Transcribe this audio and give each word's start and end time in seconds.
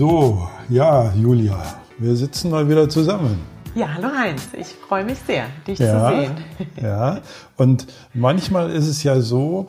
So, 0.00 0.48
ja, 0.70 1.12
Julia, 1.12 1.62
wir 1.98 2.16
sitzen 2.16 2.50
mal 2.50 2.66
wieder 2.66 2.88
zusammen. 2.88 3.38
Ja, 3.74 3.96
hallo 3.96 4.08
Heinz, 4.08 4.48
ich 4.58 4.68
freue 4.68 5.04
mich 5.04 5.18
sehr, 5.26 5.44
dich 5.66 5.78
ja, 5.78 6.08
zu 6.08 6.16
sehen. 6.16 6.32
Ja, 6.82 7.20
und 7.58 7.86
manchmal 8.14 8.70
ist 8.70 8.86
es 8.86 9.02
ja 9.02 9.20
so, 9.20 9.66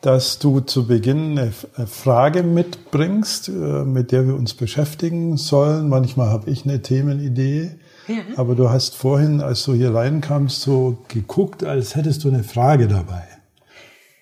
dass 0.00 0.40
du 0.40 0.58
zu 0.58 0.88
Beginn 0.88 1.38
eine 1.38 1.52
Frage 1.86 2.42
mitbringst, 2.42 3.50
äh, 3.50 3.52
mit 3.52 4.10
der 4.10 4.26
wir 4.26 4.34
uns 4.34 4.54
beschäftigen 4.54 5.36
sollen. 5.36 5.88
Manchmal 5.88 6.30
habe 6.30 6.50
ich 6.50 6.64
eine 6.64 6.82
Themenidee. 6.82 7.70
Ja. 8.08 8.22
Aber 8.34 8.56
du 8.56 8.70
hast 8.70 8.96
vorhin, 8.96 9.40
als 9.40 9.62
du 9.62 9.72
hier 9.72 9.94
reinkamst, 9.94 10.62
so 10.62 10.98
geguckt, 11.06 11.62
als 11.62 11.94
hättest 11.94 12.24
du 12.24 12.28
eine 12.28 12.42
Frage 12.42 12.88
dabei. 12.88 13.22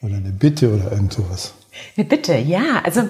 Oder 0.02 0.16
eine 0.16 0.32
Bitte 0.32 0.74
oder 0.74 0.92
irgend 0.92 1.14
sowas. 1.14 1.55
Eine 1.96 2.05
Bitte, 2.05 2.37
ja. 2.37 2.83
Also 2.84 3.05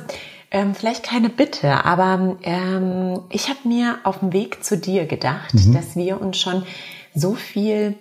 ähm, 0.50 0.74
vielleicht 0.74 1.02
keine 1.02 1.28
Bitte, 1.28 1.84
aber 1.84 2.36
ähm, 2.42 3.20
ich 3.30 3.48
habe 3.48 3.68
mir 3.68 3.98
auf 4.04 4.20
dem 4.20 4.32
Weg 4.32 4.64
zu 4.64 4.78
dir 4.78 5.06
gedacht, 5.06 5.54
mhm. 5.54 5.74
dass 5.74 5.94
wir 5.94 6.20
uns 6.20 6.38
schon 6.38 6.62
so 7.14 7.34
viel 7.34 7.96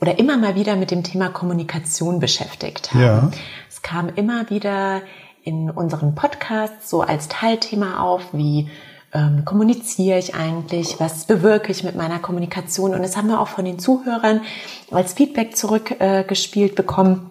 oder 0.00 0.18
immer 0.18 0.36
mal 0.36 0.56
wieder 0.56 0.76
mit 0.76 0.90
dem 0.90 1.04
Thema 1.04 1.28
Kommunikation 1.28 2.18
beschäftigt 2.18 2.92
haben. 2.92 3.02
Ja. 3.02 3.30
Es 3.68 3.82
kam 3.82 4.08
immer 4.08 4.50
wieder 4.50 5.02
in 5.44 5.70
unseren 5.70 6.14
Podcasts 6.14 6.90
so 6.90 7.02
als 7.02 7.28
Teilthema 7.28 8.00
auf, 8.00 8.22
wie 8.32 8.68
ähm, 9.12 9.44
kommuniziere 9.44 10.18
ich 10.18 10.34
eigentlich, 10.34 10.98
was 10.98 11.26
bewirke 11.26 11.70
ich 11.70 11.84
mit 11.84 11.94
meiner 11.94 12.18
Kommunikation. 12.18 12.92
Und 12.94 13.02
das 13.02 13.16
haben 13.16 13.28
wir 13.28 13.40
auch 13.40 13.48
von 13.48 13.64
den 13.64 13.78
Zuhörern 13.78 14.40
als 14.90 15.12
Feedback 15.12 15.56
zurückgespielt 15.56 16.72
äh, 16.72 16.74
bekommen 16.74 17.30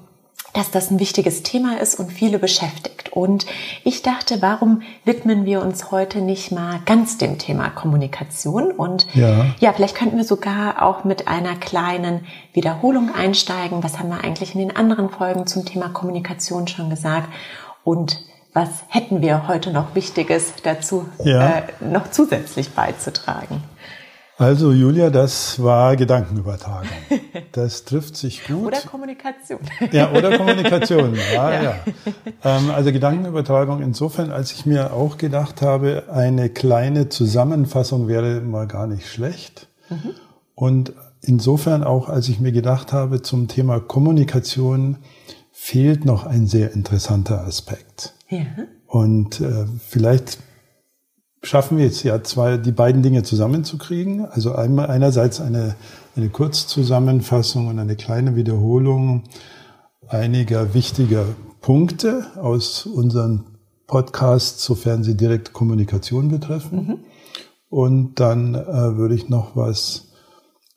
dass 0.53 0.71
das 0.71 0.91
ein 0.91 0.99
wichtiges 0.99 1.43
Thema 1.43 1.79
ist 1.79 1.99
und 1.99 2.11
viele 2.11 2.39
beschäftigt. 2.39 3.11
Und 3.11 3.45
ich 3.83 4.01
dachte, 4.01 4.41
warum 4.41 4.81
widmen 5.03 5.45
wir 5.45 5.61
uns 5.61 5.91
heute 5.91 6.19
nicht 6.21 6.51
mal 6.51 6.79
ganz 6.85 7.17
dem 7.17 7.37
Thema 7.37 7.69
Kommunikation? 7.69 8.71
Und 8.71 9.07
ja, 9.15 9.47
ja 9.59 9.73
vielleicht 9.73 9.95
könnten 9.95 10.17
wir 10.17 10.23
sogar 10.23 10.81
auch 10.83 11.03
mit 11.03 11.27
einer 11.27 11.55
kleinen 11.55 12.25
Wiederholung 12.53 13.13
einsteigen. 13.13 13.83
Was 13.83 13.99
haben 13.99 14.09
wir 14.09 14.23
eigentlich 14.23 14.53
in 14.53 14.59
den 14.59 14.75
anderen 14.75 15.09
Folgen 15.09 15.47
zum 15.47 15.65
Thema 15.65 15.89
Kommunikation 15.89 16.67
schon 16.67 16.89
gesagt? 16.89 17.29
Und 17.83 18.23
was 18.53 18.69
hätten 18.87 19.21
wir 19.21 19.47
heute 19.47 19.71
noch 19.71 19.95
Wichtiges 19.95 20.53
dazu 20.61 21.07
ja. 21.23 21.57
äh, 21.57 21.63
noch 21.81 22.11
zusätzlich 22.11 22.71
beizutragen? 22.71 23.63
Also 24.37 24.71
Julia, 24.71 25.09
das 25.09 25.61
war 25.61 25.95
Gedankenübertragung. 25.95 26.87
Das 27.51 27.85
trifft 27.85 28.17
sich 28.17 28.47
gut. 28.47 28.65
Oder 28.65 28.79
Kommunikation. 28.79 29.59
Ja, 29.91 30.11
oder 30.11 30.35
Kommunikation. 30.37 31.15
Ja, 31.33 31.51
ja. 31.53 31.61
ja. 31.63 31.83
Ähm, 32.43 32.71
also 32.71 32.91
Gedankenübertragung 32.91 33.81
insofern, 33.81 34.31
als 34.31 34.51
ich 34.53 34.65
mir 34.65 34.91
auch 34.93 35.17
gedacht 35.17 35.61
habe, 35.61 36.05
eine 36.11 36.49
kleine 36.49 37.09
Zusammenfassung 37.09 38.07
wäre 38.07 38.41
mal 38.41 38.65
gar 38.65 38.87
nicht 38.87 39.07
schlecht. 39.07 39.67
Mhm. 39.89 40.15
Und 40.55 40.93
insofern 41.21 41.83
auch, 41.83 42.09
als 42.09 42.27
ich 42.27 42.39
mir 42.39 42.51
gedacht 42.51 42.91
habe, 42.91 43.21
zum 43.21 43.47
Thema 43.47 43.79
Kommunikation 43.79 44.97
fehlt 45.51 46.05
noch 46.05 46.25
ein 46.25 46.47
sehr 46.47 46.73
interessanter 46.73 47.45
Aspekt. 47.45 48.13
Ja. 48.29 48.45
Und 48.87 49.41
äh, 49.41 49.65
vielleicht 49.87 50.39
schaffen 51.43 51.77
wir 51.77 51.85
jetzt 51.85 52.03
ja 52.03 52.23
zwei, 52.23 52.57
die 52.57 52.71
beiden 52.71 53.03
Dinge 53.03 53.23
zusammenzukriegen. 53.23 54.25
Also 54.25 54.55
einmal 54.55 54.87
einerseits 54.87 55.41
eine, 55.41 55.75
eine 56.15 56.29
Kurzzusammenfassung 56.29 57.67
und 57.67 57.79
eine 57.79 57.95
kleine 57.95 58.35
Wiederholung 58.35 59.23
einiger 60.07 60.73
wichtiger 60.73 61.25
Punkte 61.61 62.25
aus 62.35 62.85
unseren 62.85 63.45
Podcasts, 63.87 64.63
sofern 64.63 65.03
sie 65.03 65.15
direkt 65.15 65.53
Kommunikation 65.53 66.29
betreffen. 66.29 66.87
Mhm. 66.87 66.99
Und 67.69 68.19
dann 68.19 68.55
äh, 68.55 68.97
würde 68.97 69.15
ich 69.15 69.29
noch 69.29 69.55
was 69.55 70.12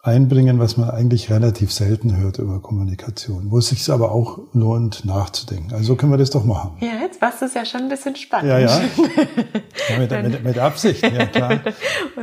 einbringen, 0.07 0.59
was 0.61 0.77
man 0.77 0.91
eigentlich 0.91 1.31
relativ 1.31 1.73
selten 1.73 2.17
hört 2.17 2.39
über 2.39 2.61
Kommunikation, 2.61 3.51
wo 3.51 3.59
es 3.59 3.69
sich 3.69 3.91
aber 3.91 4.13
auch 4.13 4.39
lohnt 4.53 5.05
nachzudenken. 5.05 5.75
Also 5.75 5.97
können 5.97 6.13
wir 6.13 6.19
das 6.19 6.31
doch 6.31 6.45
machen. 6.45 6.77
Ja, 6.81 7.01
jetzt 7.03 7.21
war 7.21 7.33
es 7.41 7.55
ja 7.55 7.65
schon 7.65 7.83
ein 7.83 7.89
bisschen 7.89 8.15
spannend. 8.15 8.51
Ja, 8.51 8.59
ja. 8.59 8.81
ja 9.91 9.99
mit, 9.99 10.11
mit, 10.11 10.45
mit, 10.45 10.59
Absicht, 10.59 11.03
ja 11.03 11.27
klar. 11.27 11.61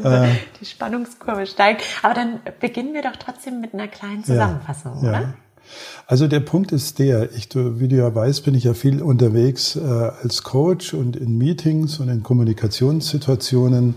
Äh, 0.04 0.30
die 0.60 0.66
Spannungskurve 0.66 1.46
steigt. 1.46 1.84
Aber 2.02 2.14
dann 2.14 2.40
beginnen 2.60 2.94
wir 2.94 3.04
doch 3.04 3.16
trotzdem 3.16 3.62
mit 3.62 3.74
einer 3.74 3.88
kleinen 3.88 4.24
Zusammenfassung, 4.24 4.96
ja, 5.04 5.10
oder? 5.10 5.22
Ja. 5.22 5.34
Also 6.08 6.28
der 6.28 6.40
Punkt 6.42 6.72
ist 6.72 7.00
der, 7.00 7.32
ich, 7.34 7.50
wie 7.54 7.88
du 7.88 7.96
ja 7.96 8.14
weißt, 8.14 8.44
bin 8.44 8.56
ich 8.56 8.66
ja 8.66 8.74
viel 8.74 9.02
unterwegs 9.02 9.76
äh, 9.76 9.80
als 9.80 10.44
Coach 10.44 10.94
und 10.94 11.16
in 11.16 11.38
Meetings 11.38 12.00
und 12.00 12.10
in 12.10 12.24
Kommunikationssituationen. 12.24 13.96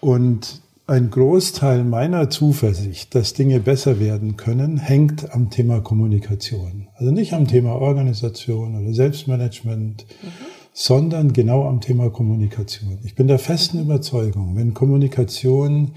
Und 0.00 0.60
ein 0.88 1.10
Großteil 1.10 1.82
meiner 1.82 2.30
Zuversicht, 2.30 3.14
dass 3.14 3.34
Dinge 3.34 3.58
besser 3.58 3.98
werden 3.98 4.36
können, 4.36 4.78
hängt 4.78 5.34
am 5.34 5.50
Thema 5.50 5.80
Kommunikation. 5.80 6.88
Also 6.94 7.10
nicht 7.10 7.32
am 7.32 7.48
Thema 7.48 7.72
Organisation 7.72 8.80
oder 8.80 8.94
Selbstmanagement, 8.94 10.06
mhm. 10.06 10.28
sondern 10.72 11.32
genau 11.32 11.66
am 11.66 11.80
Thema 11.80 12.10
Kommunikation. 12.10 12.98
Ich 13.04 13.16
bin 13.16 13.26
der 13.26 13.40
festen 13.40 13.80
Überzeugung, 13.80 14.54
wenn 14.54 14.74
Kommunikation 14.74 15.92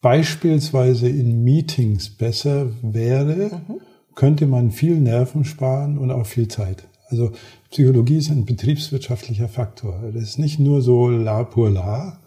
beispielsweise 0.00 1.08
in 1.08 1.44
Meetings 1.44 2.10
besser 2.10 2.70
wäre, 2.82 3.50
mhm. 3.68 3.80
könnte 4.16 4.46
man 4.48 4.72
viel 4.72 4.98
Nerven 4.98 5.44
sparen 5.44 5.96
und 5.96 6.10
auch 6.10 6.26
viel 6.26 6.48
Zeit. 6.48 6.88
Also 7.08 7.30
Psychologie 7.70 8.18
ist 8.18 8.30
ein 8.30 8.44
betriebswirtschaftlicher 8.44 9.48
Faktor. 9.48 10.02
Das 10.12 10.24
ist 10.24 10.38
nicht 10.40 10.58
nur 10.58 10.82
so 10.82 11.08
la 11.08 11.44
pour 11.44 11.70
la, 11.70 12.18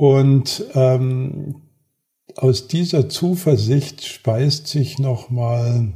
und 0.00 0.64
ähm, 0.72 1.56
aus 2.34 2.68
dieser 2.68 3.10
Zuversicht 3.10 4.02
speist 4.06 4.66
sich 4.66 4.98
nochmal 4.98 5.92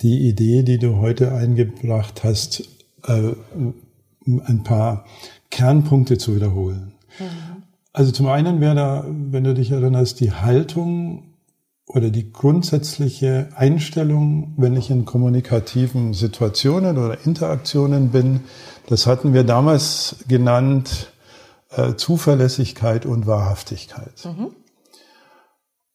die 0.00 0.28
Idee, 0.28 0.62
die 0.62 0.78
du 0.78 0.98
heute 0.98 1.32
eingebracht 1.32 2.22
hast, 2.22 2.62
äh, 3.04 3.32
ein 4.24 4.62
paar 4.62 5.04
Kernpunkte 5.50 6.16
zu 6.16 6.36
wiederholen. 6.36 6.92
Mhm. 7.18 7.62
Also 7.92 8.12
zum 8.12 8.28
einen 8.28 8.60
wäre 8.60 8.76
da, 8.76 9.04
wenn 9.08 9.42
du 9.42 9.52
dich 9.52 9.72
erinnerst, 9.72 10.20
die 10.20 10.30
Haltung 10.30 11.24
oder 11.86 12.08
die 12.08 12.30
grundsätzliche 12.30 13.48
Einstellung, 13.56 14.54
wenn 14.56 14.76
ich 14.76 14.90
in 14.90 15.06
kommunikativen 15.06 16.14
Situationen 16.14 16.96
oder 16.98 17.26
Interaktionen 17.26 18.10
bin. 18.10 18.42
Das 18.86 19.08
hatten 19.08 19.34
wir 19.34 19.42
damals 19.42 20.18
genannt, 20.28 21.12
äh, 21.76 21.94
Zuverlässigkeit 21.96 23.06
und 23.06 23.26
Wahrhaftigkeit. 23.26 24.24
Mhm. 24.24 24.54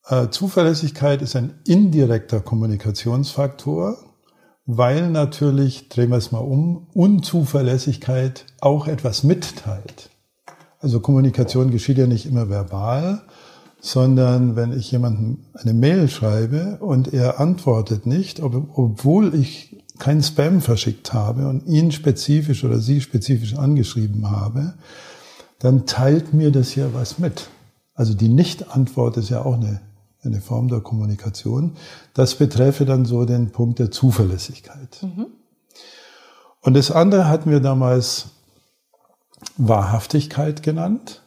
Äh, 0.08 0.30
Zuverlässigkeit 0.30 1.22
ist 1.22 1.36
ein 1.36 1.60
indirekter 1.66 2.40
Kommunikationsfaktor, 2.40 3.98
weil 4.66 5.10
natürlich, 5.10 5.90
drehen 5.90 6.10
wir 6.10 6.18
es 6.18 6.32
mal 6.32 6.40
um, 6.40 6.88
Unzuverlässigkeit 6.94 8.46
auch 8.60 8.88
etwas 8.88 9.24
mitteilt. 9.24 10.10
Also 10.80 11.00
Kommunikation 11.00 11.72
geschieht 11.72 11.98
ja 11.98 12.08
nicht 12.08 12.26
immer 12.26 12.50
verbal, 12.50 13.24
sondern 13.80 14.56
wenn 14.56 14.78
ich 14.78 14.92
jemandem 14.92 15.46
eine 15.54 15.74
Mail 15.74 16.10
schreibe 16.10 16.78
und 16.80 17.14
er 17.14 17.40
antwortet 17.40 18.06
nicht, 18.06 18.42
ob, 18.42 18.78
obwohl 18.78 19.34
ich 19.34 19.84
kein 20.00 20.22
Spam 20.22 20.62
verschickt 20.62 21.14
habe 21.14 21.48
und 21.48 21.66
ihn 21.66 21.92
spezifisch 21.92 22.64
oder 22.64 22.80
sie 22.80 23.02
spezifisch 23.02 23.56
angeschrieben 23.56 24.30
habe, 24.30 24.76
dann 25.60 25.86
teilt 25.86 26.34
mir 26.34 26.52
das 26.52 26.76
ja 26.76 26.94
was 26.94 27.20
mit. 27.20 27.50
Also 27.94 28.14
die 28.14 28.30
Nicht-Antwort 28.30 29.18
ist 29.18 29.30
ja 29.30 29.44
auch 29.44 29.56
eine, 29.56 29.82
eine 30.24 30.40
Form 30.42 30.68
der 30.68 30.82
Kommunikation. 30.82 31.76
Das 32.14 32.36
betreffe 32.36 32.86
dann 32.86 33.06
so 33.06 33.26
den 33.26 33.52
Punkt 33.52 33.80
der 33.80 33.92
Zuverlässigkeit. 33.92 35.02
Mhm. 35.02 35.28
Und 36.62 36.74
das 36.76 36.92
andere 36.92 37.28
hatten 37.28 37.50
wir 37.50 37.60
damals 37.60 38.32
Wahrhaftigkeit 39.58 40.64
genannt. 40.64 41.22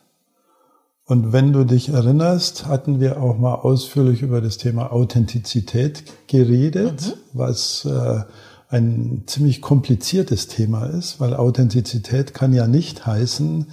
Und 1.05 1.33
wenn 1.33 1.53
du 1.53 1.65
dich 1.65 1.89
erinnerst, 1.89 2.67
hatten 2.67 3.01
wir 3.01 3.21
auch 3.21 3.37
mal 3.37 3.55
ausführlich 3.55 4.23
über 4.23 4.41
das 4.41 4.59
Thema 4.59 4.93
Authentizität 4.93 6.05
geredet, 6.29 7.03
mhm. 7.03 7.13
was 7.33 7.85
äh, 7.85 8.23
ein 8.69 9.25
ziemlich 9.27 9.61
kompliziertes 9.61 10.47
Thema 10.47 10.87
ist, 10.87 11.19
weil 11.19 11.35
Authentizität 11.35 12.33
kann 12.33 12.53
ja 12.53 12.69
nicht 12.69 13.07
heißen, 13.07 13.67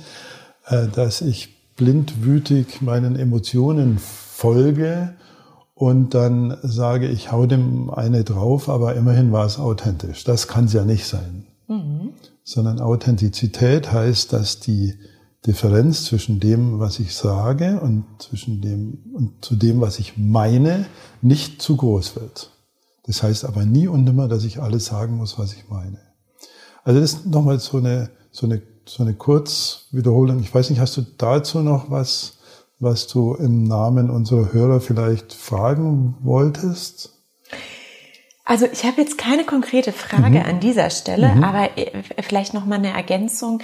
dass 0.70 1.22
ich 1.22 1.76
blindwütig 1.76 2.82
meinen 2.82 3.16
Emotionen 3.16 4.00
folge 4.00 5.14
und 5.74 6.16
dann 6.16 6.58
sage, 6.64 7.08
ich 7.08 7.32
hau 7.32 7.46
dem 7.46 7.92
eine 7.92 8.24
drauf, 8.24 8.68
aber 8.68 8.96
immerhin 8.96 9.32
war 9.32 9.46
es 9.46 9.60
authentisch. 9.60 10.24
Das 10.24 10.48
kann 10.48 10.66
es 10.66 10.74
ja 10.74 10.84
nicht 10.84 11.06
sein. 11.06 11.46
Mhm. 11.68 12.14
Sondern 12.44 12.80
Authentizität 12.80 13.92
heißt, 13.92 14.34
dass 14.34 14.60
die 14.60 14.96
Differenz 15.46 16.06
zwischen 16.06 16.40
dem, 16.40 16.80
was 16.80 17.00
ich 17.00 17.16
sage 17.16 17.80
und 17.80 18.06
zwischen 18.20 18.62
dem 18.62 19.00
und 19.14 19.46
zu 19.46 19.56
dem, 19.56 19.80
was 19.80 20.00
ich 20.00 20.18
meine, 20.18 20.86
nicht 21.22 21.62
zu 21.62 21.78
groß 21.78 22.16
wird. 22.16 22.52
Das 23.06 23.24
heißt 23.24 23.46
aber 23.46 23.66
nie 23.66 23.88
und 23.88 24.04
nimmer, 24.04 24.28
dass 24.28 24.44
ich 24.44 24.62
alles 24.62 24.86
sagen 24.86 25.16
muss, 25.16 25.38
was 25.38 25.54
ich 25.54 25.70
meine. 25.70 26.00
Also 26.84 27.00
das 27.00 27.14
ist 27.14 27.26
nochmal 27.28 27.60
so 27.60 27.78
eine, 27.78 28.10
so 28.32 28.48
eine 28.48 28.62
so 28.88 29.04
eine 29.04 29.14
Kurzwiederholung. 29.14 30.40
Ich 30.40 30.54
weiß 30.54 30.70
nicht, 30.70 30.80
hast 30.80 30.98
du 30.98 31.02
dazu 31.18 31.60
noch 31.60 31.90
was, 31.90 32.38
was 32.80 33.08
du 33.08 33.36
im 33.36 33.64
Namen 33.64 34.10
unserer 34.10 34.54
Hörer 34.54 34.82
vielleicht 34.82 35.34
fragen 35.34 36.16
wolltest? 36.22 37.14
Also 38.46 38.66
ich 38.72 38.86
habe 38.86 39.02
jetzt 39.02 39.18
keine 39.18 39.44
konkrete 39.44 39.92
Frage 39.92 40.40
mhm. 40.40 40.46
an 40.46 40.60
dieser 40.62 40.90
Stelle, 40.90 41.36
mhm. 41.36 41.44
aber 41.44 41.78
äh, 41.78 41.92
vielleicht 42.22 42.54
noch 42.54 42.66
mal 42.66 42.76
eine 42.76 42.94
Ergänzung 42.94 43.62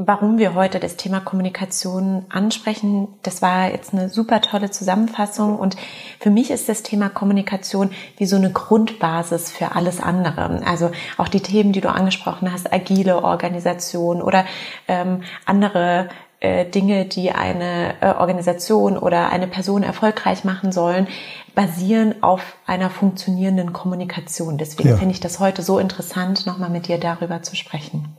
warum 0.00 0.38
wir 0.38 0.54
heute 0.54 0.78
das 0.78 0.96
Thema 0.96 1.18
Kommunikation 1.18 2.24
ansprechen. 2.28 3.08
Das 3.24 3.42
war 3.42 3.68
jetzt 3.68 3.92
eine 3.92 4.08
super 4.08 4.40
tolle 4.40 4.70
Zusammenfassung 4.70 5.58
und 5.58 5.76
für 6.20 6.30
mich 6.30 6.52
ist 6.52 6.68
das 6.68 6.84
Thema 6.84 7.08
Kommunikation 7.08 7.90
wie 8.16 8.26
so 8.26 8.36
eine 8.36 8.52
Grundbasis 8.52 9.50
für 9.50 9.74
alles 9.74 10.00
andere. 10.00 10.62
Also 10.64 10.92
auch 11.16 11.26
die 11.26 11.40
Themen, 11.40 11.72
die 11.72 11.80
du 11.80 11.90
angesprochen 11.90 12.52
hast, 12.52 12.72
agile 12.72 13.24
Organisation 13.24 14.22
oder 14.22 14.44
ähm, 14.86 15.22
andere 15.44 16.08
äh, 16.38 16.64
Dinge, 16.64 17.04
die 17.04 17.32
eine 17.32 18.00
äh, 18.00 18.14
Organisation 18.14 18.96
oder 18.96 19.30
eine 19.30 19.48
Person 19.48 19.82
erfolgreich 19.82 20.44
machen 20.44 20.70
sollen, 20.70 21.08
basieren 21.56 22.22
auf 22.22 22.56
einer 22.66 22.88
funktionierenden 22.88 23.72
Kommunikation. 23.72 24.58
Deswegen 24.58 24.90
ja. 24.90 24.96
finde 24.96 25.14
ich 25.14 25.20
das 25.20 25.40
heute 25.40 25.62
so 25.62 25.80
interessant, 25.80 26.46
nochmal 26.46 26.70
mit 26.70 26.86
dir 26.86 26.98
darüber 26.98 27.42
zu 27.42 27.56
sprechen. 27.56 28.16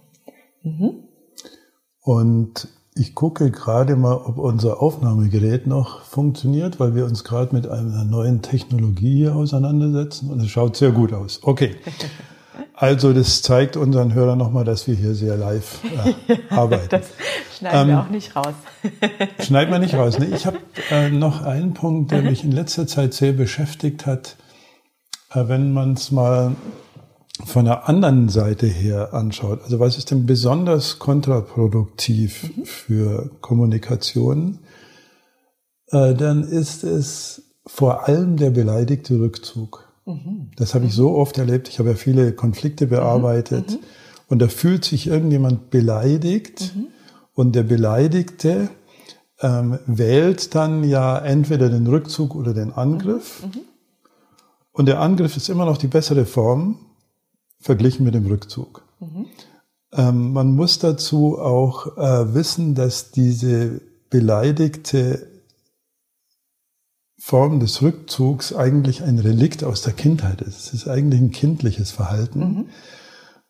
Mhm. 0.61 1.05
Und 2.09 2.67
ich 2.95 3.13
gucke 3.13 3.51
gerade 3.51 3.95
mal, 3.95 4.15
ob 4.15 4.39
unser 4.39 4.81
Aufnahmegerät 4.81 5.67
noch 5.67 6.01
funktioniert, 6.01 6.79
weil 6.79 6.95
wir 6.95 7.05
uns 7.05 7.23
gerade 7.23 7.53
mit 7.53 7.67
einer 7.67 8.03
neuen 8.03 8.41
Technologie 8.41 9.17
hier 9.17 9.35
auseinandersetzen 9.35 10.31
und 10.31 10.39
es 10.39 10.49
schaut 10.49 10.75
sehr 10.75 10.89
gut 10.91 11.13
aus. 11.13 11.39
Okay. 11.43 11.75
Also 12.73 13.13
das 13.13 13.41
zeigt 13.41 13.77
unseren 13.77 14.13
Hörern 14.13 14.37
nochmal, 14.37 14.63
dass 14.63 14.87
wir 14.87 14.95
hier 14.95 15.13
sehr 15.13 15.35
live 15.35 15.79
äh, 15.83 16.37
arbeiten. 16.49 16.89
Das 16.89 17.07
schneiden 17.57 17.81
ähm, 17.81 17.87
wir 17.87 17.99
auch 18.01 18.09
nicht 18.09 18.35
raus. 18.35 18.53
schneiden 19.41 19.71
wir 19.71 19.79
nicht 19.79 19.95
raus. 19.95 20.17
Ne? 20.17 20.27
Ich 20.27 20.45
habe 20.45 20.59
äh, 20.89 21.09
noch 21.09 21.41
einen 21.41 21.73
Punkt, 21.73 22.11
der 22.11 22.21
mich 22.21 22.43
in 22.43 22.51
letzter 22.51 22.87
Zeit 22.87 23.13
sehr 23.13 23.33
beschäftigt 23.33 24.05
hat. 24.05 24.37
Äh, 25.33 25.47
wenn 25.47 25.73
man 25.73 25.93
es 25.93 26.11
mal 26.11 26.55
von 27.45 27.65
der 27.65 27.87
anderen 27.87 28.29
Seite 28.29 28.67
her 28.67 29.13
anschaut, 29.13 29.61
also 29.63 29.79
was 29.79 29.97
ist 29.97 30.11
denn 30.11 30.25
besonders 30.25 30.99
kontraproduktiv 30.99 32.55
mhm. 32.55 32.65
für 32.65 33.31
Kommunikation, 33.41 34.59
äh, 35.87 36.13
dann 36.13 36.43
ist 36.43 36.83
es 36.83 37.43
vor 37.65 38.07
allem 38.07 38.37
der 38.37 38.49
beleidigte 38.49 39.19
Rückzug. 39.19 39.87
Mhm. 40.05 40.51
Das 40.55 40.73
habe 40.73 40.85
ich 40.85 40.93
so 40.93 41.15
oft 41.15 41.37
erlebt. 41.37 41.69
Ich 41.69 41.79
habe 41.79 41.89
ja 41.89 41.95
viele 41.95 42.33
Konflikte 42.33 42.85
mhm. 42.85 42.89
bearbeitet. 42.89 43.71
Mhm. 43.71 43.79
Und 44.27 44.39
da 44.39 44.47
fühlt 44.47 44.85
sich 44.85 45.07
irgendjemand 45.07 45.71
beleidigt 45.71 46.73
mhm. 46.75 46.87
und 47.33 47.55
der 47.55 47.63
Beleidigte 47.63 48.69
ähm, 49.41 49.79
wählt 49.87 50.53
dann 50.53 50.83
ja 50.83 51.17
entweder 51.17 51.69
den 51.69 51.87
Rückzug 51.87 52.35
oder 52.35 52.53
den 52.53 52.71
Angriff. 52.71 53.43
Mhm. 53.43 53.61
Und 54.71 54.85
der 54.85 54.99
Angriff 54.99 55.35
ist 55.35 55.49
immer 55.49 55.65
noch 55.65 55.77
die 55.77 55.87
bessere 55.87 56.25
Form, 56.25 56.77
verglichen 57.59 58.05
mit 58.05 58.13
dem 58.15 58.25
Rückzug. 58.25 58.83
Mhm. 58.99 59.25
Ähm, 59.91 60.33
man 60.33 60.51
muss 60.51 60.79
dazu 60.79 61.39
auch 61.39 61.97
äh, 61.97 62.33
wissen, 62.33 62.75
dass 62.75 63.11
diese 63.11 63.81
beleidigte 64.09 65.27
Form 67.17 67.59
des 67.59 67.81
Rückzugs 67.81 68.53
eigentlich 68.53 69.03
ein 69.03 69.19
Relikt 69.19 69.63
aus 69.63 69.81
der 69.81 69.93
Kindheit 69.93 70.41
ist. 70.41 70.67
Es 70.67 70.73
ist 70.73 70.87
eigentlich 70.87 71.21
ein 71.21 71.31
kindliches 71.31 71.91
Verhalten, 71.91 72.39
mhm. 72.39 72.69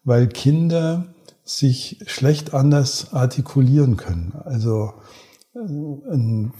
weil 0.04 0.28
Kinder 0.28 1.14
sich 1.44 2.02
schlecht 2.06 2.54
anders 2.54 3.14
artikulieren 3.14 3.98
können. 3.98 4.34
Also 4.44 4.94
äh, 5.54 5.60
ein 5.60 6.54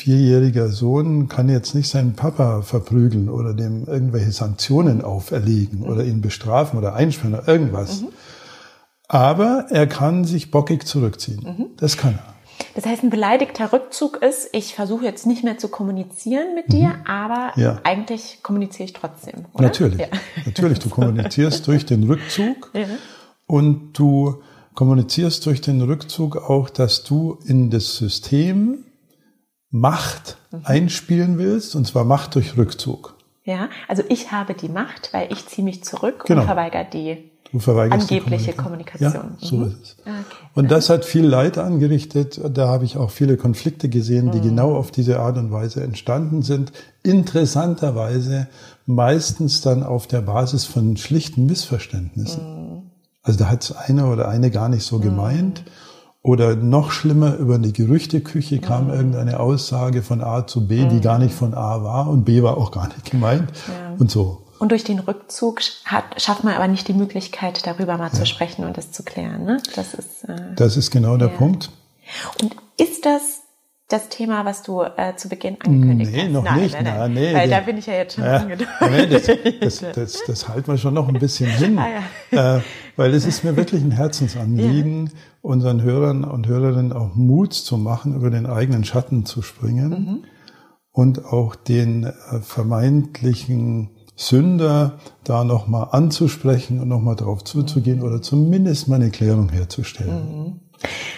vierjähriger 0.00 0.68
Sohn 0.68 1.28
kann 1.28 1.48
jetzt 1.48 1.74
nicht 1.74 1.88
seinen 1.88 2.14
Papa 2.14 2.62
verprügeln 2.62 3.28
oder 3.28 3.52
dem 3.54 3.84
irgendwelche 3.86 4.32
Sanktionen 4.32 5.02
auferlegen 5.02 5.80
mhm. 5.80 5.86
oder 5.86 6.04
ihn 6.04 6.20
bestrafen 6.20 6.78
oder 6.78 6.94
einsperren 6.94 7.34
oder 7.34 7.48
irgendwas. 7.48 8.02
Mhm. 8.02 8.08
Aber 9.08 9.66
er 9.70 9.86
kann 9.86 10.24
sich 10.24 10.50
bockig 10.50 10.86
zurückziehen. 10.86 11.42
Mhm. 11.44 11.66
Das 11.76 11.96
kann 11.96 12.14
er. 12.14 12.34
Das 12.74 12.86
heißt, 12.86 13.02
ein 13.02 13.10
beleidigter 13.10 13.72
Rückzug 13.72 14.22
ist, 14.22 14.48
ich 14.52 14.74
versuche 14.74 15.04
jetzt 15.04 15.26
nicht 15.26 15.44
mehr 15.44 15.58
zu 15.58 15.68
kommunizieren 15.68 16.54
mit 16.54 16.72
dir, 16.72 16.88
mhm. 16.88 17.06
aber 17.06 17.52
ja. 17.56 17.80
eigentlich 17.84 18.38
kommuniziere 18.42 18.84
ich 18.84 18.92
trotzdem. 18.92 19.46
Oder? 19.52 19.64
Natürlich. 19.64 20.00
Ja. 20.00 20.06
Natürlich, 20.46 20.78
du 20.78 20.88
kommunizierst 20.88 21.66
durch 21.66 21.84
den 21.84 22.04
Rückzug 22.04 22.70
ja. 22.72 22.86
und 23.46 23.98
du 23.98 24.42
kommunizierst 24.74 25.44
durch 25.46 25.60
den 25.60 25.82
Rückzug 25.82 26.36
auch, 26.36 26.70
dass 26.70 27.04
du 27.04 27.38
in 27.44 27.70
das 27.70 27.96
System 27.96 28.84
Macht 29.70 30.36
mhm. 30.50 30.60
einspielen 30.64 31.38
willst, 31.38 31.76
und 31.76 31.86
zwar 31.86 32.04
Macht 32.04 32.34
durch 32.34 32.56
Rückzug. 32.56 33.14
Ja, 33.44 33.68
also 33.88 34.02
ich 34.08 34.32
habe 34.32 34.54
die 34.54 34.68
Macht, 34.68 35.12
weil 35.12 35.32
ich 35.32 35.46
ziehe 35.46 35.64
mich 35.64 35.82
zurück 35.82 36.24
genau. 36.26 36.42
und 36.42 36.46
verweigere 36.46 36.86
die 36.92 37.30
angebliche 37.52 38.52
Kommunikation. 38.52 39.12
Kommunikation. 39.12 39.36
Ja, 39.40 39.46
so 39.46 39.56
mhm. 39.56 39.66
ist 39.66 39.82
es. 39.82 39.96
Okay. 40.00 40.12
Und 40.54 40.70
das 40.70 40.88
hat 40.88 41.04
viel 41.04 41.24
Leid 41.24 41.58
angerichtet. 41.58 42.40
Da 42.52 42.68
habe 42.68 42.84
ich 42.84 42.96
auch 42.96 43.10
viele 43.10 43.36
Konflikte 43.36 43.88
gesehen, 43.88 44.30
die 44.30 44.38
mhm. 44.38 44.42
genau 44.42 44.76
auf 44.76 44.90
diese 44.90 45.18
Art 45.18 45.36
und 45.36 45.50
Weise 45.50 45.82
entstanden 45.82 46.42
sind. 46.42 46.72
Interessanterweise 47.02 48.48
meistens 48.86 49.62
dann 49.62 49.82
auf 49.82 50.06
der 50.06 50.20
Basis 50.20 50.64
von 50.64 50.96
schlichten 50.96 51.46
Missverständnissen. 51.46 52.42
Mhm. 52.42 52.82
Also 53.22 53.38
da 53.38 53.48
hat 53.50 53.64
es 53.64 53.72
einer 53.72 54.12
oder 54.12 54.28
eine 54.28 54.50
gar 54.50 54.68
nicht 54.68 54.84
so 54.84 54.98
mhm. 54.98 55.02
gemeint. 55.02 55.64
Oder 56.22 56.54
noch 56.54 56.90
schlimmer, 56.90 57.36
über 57.36 57.58
die 57.58 57.72
Gerüchteküche 57.72 58.58
kam 58.58 58.88
ja. 58.88 58.96
irgendeine 58.96 59.40
Aussage 59.40 60.02
von 60.02 60.20
A 60.20 60.46
zu 60.46 60.66
B, 60.66 60.84
die 60.86 61.00
gar 61.00 61.18
nicht 61.18 61.34
von 61.34 61.54
A 61.54 61.82
war 61.82 62.08
und 62.08 62.24
B 62.24 62.42
war 62.42 62.58
auch 62.58 62.72
gar 62.72 62.88
nicht 62.88 63.10
gemeint 63.10 63.50
ja. 63.68 63.94
und 63.98 64.10
so. 64.10 64.42
Und 64.58 64.72
durch 64.72 64.84
den 64.84 64.98
Rückzug 64.98 65.62
hat, 65.86 66.20
schafft 66.20 66.44
man 66.44 66.54
aber 66.54 66.68
nicht 66.68 66.86
die 66.86 66.92
Möglichkeit, 66.92 67.66
darüber 67.66 67.96
mal 67.96 68.08
ja. 68.08 68.12
zu 68.12 68.26
sprechen 68.26 68.66
und 68.66 68.76
das 68.76 68.92
zu 68.92 69.02
klären. 69.02 69.44
Ne? 69.44 69.62
Das 69.74 69.94
ist, 69.94 70.24
äh, 70.24 70.54
das 70.54 70.76
ist 70.76 70.90
genau 70.90 71.16
der 71.16 71.28
Punkt. 71.28 71.70
Und 72.42 72.54
ist 72.76 73.06
das 73.06 73.39
das 73.90 74.08
Thema, 74.08 74.44
was 74.44 74.62
du 74.62 74.82
äh, 74.82 75.16
zu 75.16 75.28
Beginn 75.28 75.56
angekündigt 75.60 76.12
nee, 76.12 76.22
hast? 76.22 76.30
Noch 76.30 76.44
nein, 76.44 76.60
nicht, 76.60 76.74
nein, 76.74 76.84
nein. 76.84 77.12
Nee, 77.12 77.34
Weil 77.34 77.50
da 77.50 77.60
bin 77.60 77.76
ich 77.76 77.86
ja 77.86 77.94
jetzt 77.94 78.14
schon 78.14 78.24
ja, 78.24 78.44
nee, 78.44 79.06
das, 79.06 79.26
das, 79.60 79.84
das, 79.94 80.22
das 80.26 80.48
halten 80.48 80.68
wir 80.68 80.78
schon 80.78 80.94
noch 80.94 81.08
ein 81.08 81.18
bisschen 81.18 81.50
hin. 81.50 81.78
ah, 81.78 81.86
ja. 82.30 82.56
äh, 82.56 82.60
weil 82.96 83.12
es 83.14 83.26
ist 83.26 83.42
mir 83.42 83.56
wirklich 83.56 83.82
ein 83.82 83.90
Herzensanliegen, 83.90 85.06
ja. 85.06 85.12
unseren 85.42 85.82
Hörern 85.82 86.22
und 86.22 86.46
Hörerinnen 86.46 86.92
auch 86.92 87.14
Mut 87.16 87.52
zu 87.52 87.78
machen, 87.78 88.14
über 88.14 88.30
den 88.30 88.46
eigenen 88.46 88.84
Schatten 88.84 89.26
zu 89.26 89.42
springen 89.42 89.90
mhm. 89.90 90.24
und 90.92 91.24
auch 91.24 91.56
den 91.56 92.04
äh, 92.04 92.12
vermeintlichen 92.42 93.90
Sünder 94.14 94.98
da 95.24 95.42
nochmal 95.42 95.88
anzusprechen 95.90 96.78
und 96.78 96.88
nochmal 96.88 97.16
drauf 97.16 97.42
zuzugehen 97.42 97.98
mhm. 97.98 98.04
oder 98.04 98.22
zumindest 98.22 98.86
mal 98.86 98.96
eine 98.96 99.10
Klärung 99.10 99.48
herzustellen. 99.48 100.44
Mhm. 100.44 100.60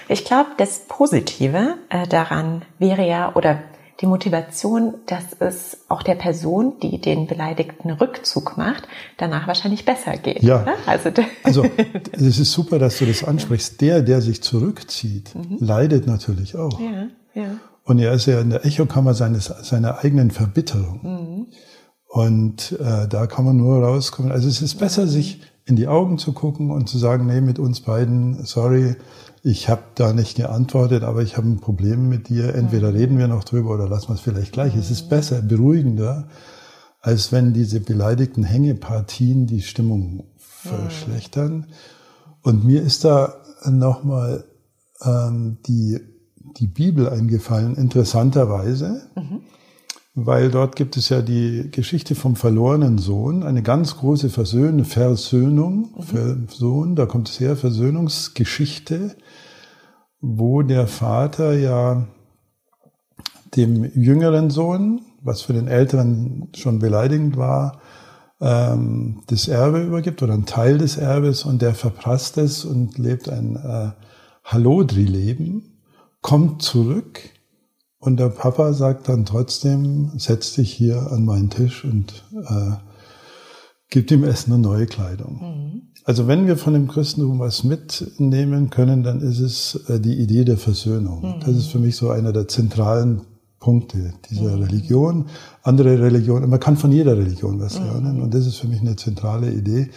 Ich 0.09 0.25
glaube, 0.25 0.51
das 0.59 0.81
Positive 0.89 1.77
äh, 1.89 2.07
daran 2.07 2.63
wäre 2.79 3.07
ja, 3.07 3.35
oder 3.35 3.61
die 4.01 4.07
Motivation, 4.07 4.95
dass 5.07 5.25
es 5.39 5.79
auch 5.89 6.03
der 6.03 6.17
Person, 6.17 6.75
die 6.83 7.01
den 7.01 7.29
beleidigten 7.29 7.91
Rückzug 7.93 8.57
macht, 8.57 8.89
danach 9.17 9.47
wahrscheinlich 9.47 9.85
besser 9.85 10.17
geht. 10.17 10.43
Ja. 10.43 10.63
Oder? 10.63 10.75
Also, 10.87 11.11
also 11.45 11.65
es 12.13 12.39
ist 12.39 12.53
super, 12.53 12.81
dass 12.81 12.99
du 12.99 13.07
das 13.07 13.23
ansprichst. 13.23 13.81
Der, 13.81 14.03
der 14.03 14.21
sich 14.21 14.43
zurückzieht, 14.43 15.35
mhm. 15.35 15.59
leidet 15.61 16.07
natürlich 16.07 16.57
auch. 16.57 16.81
Ja, 16.81 17.07
ja. 17.35 17.57
Und 17.85 17.99
er 18.01 18.13
ist 18.13 18.27
ja 18.27 18.41
in 18.41 18.51
der 18.51 18.65
Echokammer 18.65 19.15
seines, 19.15 19.47
seiner 19.47 19.99
eigenen 20.05 20.31
Verbitterung. 20.31 21.01
Mhm. 21.03 21.47
Und 22.09 22.73
äh, 22.73 23.09
da 23.09 23.27
kann 23.27 23.45
man 23.45 23.57
nur 23.57 23.83
rauskommen. 23.85 24.33
Also 24.33 24.49
es 24.49 24.61
ist 24.63 24.79
besser, 24.79 25.07
sich 25.07 25.41
in 25.65 25.77
die 25.77 25.89
Augen 25.89 26.19
zu 26.19 26.33
gucken 26.33 26.71
und 26.71 26.89
zu 26.89 26.99
sagen, 26.99 27.27
nee, 27.27 27.41
mit 27.41 27.59
uns 27.59 27.81
beiden, 27.81 28.45
sorry, 28.45 28.97
ich 29.43 29.69
habe 29.69 29.83
da 29.95 30.13
nicht 30.13 30.37
geantwortet, 30.37 31.03
aber 31.03 31.23
ich 31.23 31.37
habe 31.37 31.49
ein 31.49 31.61
Problem 31.61 32.09
mit 32.09 32.29
dir. 32.29 32.55
Entweder 32.55 32.95
reden 32.95 33.19
wir 33.19 33.29
noch 33.29 33.45
drüber 33.45 33.71
oder 33.75 33.89
lassen 33.89 34.09
wir 34.09 34.15
es 34.15 34.21
vielleicht 34.21 34.53
gleich. 34.53 34.77
Es 34.77 34.91
ist 34.91 35.09
besser, 35.09 35.43
beruhigender, 35.43 36.29
als 37.01 37.33
wenn 37.33 37.53
diese 37.53 37.81
beleidigten 37.81 38.45
Hängepartien 38.45 39.47
die 39.47 39.63
Stimmung 39.63 40.25
verschlechtern. 40.37 41.67
Und 42.43 42.65
mir 42.65 42.83
ist 42.83 43.05
da 43.05 43.35
nochmal 43.69 44.45
ähm, 45.05 45.59
die, 45.67 46.01
die 46.59 46.67
Bibel 46.67 47.09
eingefallen, 47.09 47.77
interessanterweise. 47.77 49.03
Mhm. 49.17 49.43
Weil 50.15 50.51
dort 50.51 50.77
gibt 50.77 50.97
es 50.99 51.09
ja 51.09 51.23
die 51.23 51.71
Geschichte 51.71 52.15
vom 52.15 52.37
verlorenen 52.37 52.99
Sohn, 52.99 53.43
eine 53.43 53.63
ganz 53.63 53.97
große 53.97 54.29
Versöhn 54.29 54.85
Versöhnung, 54.85 55.95
mhm. 55.97 56.03
Versöhn, 56.03 56.97
da 56.97 57.07
kommt 57.07 57.31
es 57.31 57.41
her, 57.41 57.57
Versöhnungsgeschichte 57.57 59.17
wo 60.23 60.63
der 60.63 60.87
Vater 60.87 61.53
ja 61.59 62.07
dem 63.57 63.85
jüngeren 63.85 64.49
Sohn, 64.49 65.03
was 65.21 65.43
für 65.43 65.53
den 65.53 65.69
Älteren 65.69 66.49
schon 66.55 66.79
beleidigend 66.79 67.37
war, 67.37 67.81
ähm, 68.41 69.23
das 69.27 69.49
Erbe 69.49 69.83
übergibt 69.83 70.23
oder 70.23 70.33
einen 70.33 70.47
Teil 70.47 70.79
des 70.79 70.97
Erbes 70.97 71.45
und 71.45 71.61
der 71.61 71.75
verprasst 71.75 72.39
es 72.39 72.65
und 72.65 72.97
lebt 72.99 73.29
ein 73.29 73.57
äh, 73.57 73.91
Hallodri-Leben, 74.45 75.81
kommt 76.23 76.63
zurück 76.63 77.21
und 78.03 78.19
der 78.19 78.31
Papa 78.31 78.73
sagt 78.73 79.09
dann 79.09 79.25
trotzdem, 79.25 80.11
setz 80.17 80.55
dich 80.55 80.73
hier 80.73 81.13
an 81.13 81.25
meinen 81.25 81.51
Tisch 81.51 81.85
und 81.85 82.25
äh, 82.35 82.73
gibt 83.91 84.11
ihm 84.11 84.25
Essen 84.25 84.53
und 84.53 84.63
neue 84.63 84.87
Kleidung. 84.87 85.39
Mhm. 85.41 85.83
Also 86.03 86.27
wenn 86.27 86.49
wir 86.49 86.57
von 86.57 86.73
dem 86.73 86.89
Christentum 86.89 87.39
was 87.39 87.63
mitnehmen 87.63 88.71
können, 88.71 89.05
dann 89.05 89.21
ist 89.21 89.39
es 89.39 89.89
äh, 89.89 90.01
die 90.01 90.19
Idee 90.19 90.45
der 90.45 90.57
Versöhnung. 90.57 91.21
Mhm. 91.21 91.41
Das 91.47 91.55
ist 91.55 91.69
für 91.69 91.79
mich 91.79 91.95
so 91.95 92.11
einer 92.11 92.33
der 92.33 92.49
zentralen 92.49 93.21
Punkte 93.61 94.15
dieser 94.29 94.57
mhm. 94.57 94.65
Religion. 94.65 95.27
Andere 95.63 96.01
Religionen, 96.01 96.51
man 96.51 96.59
kann 96.59 96.77
von 96.77 96.91
jeder 96.91 97.17
Religion 97.17 97.61
was 97.61 97.79
mhm. 97.79 97.87
lernen 97.87 98.21
und 98.21 98.35
das 98.35 98.47
ist 98.49 98.57
für 98.57 98.67
mich 98.67 98.81
eine 98.81 98.97
zentrale 98.97 99.53
Idee. 99.53 99.91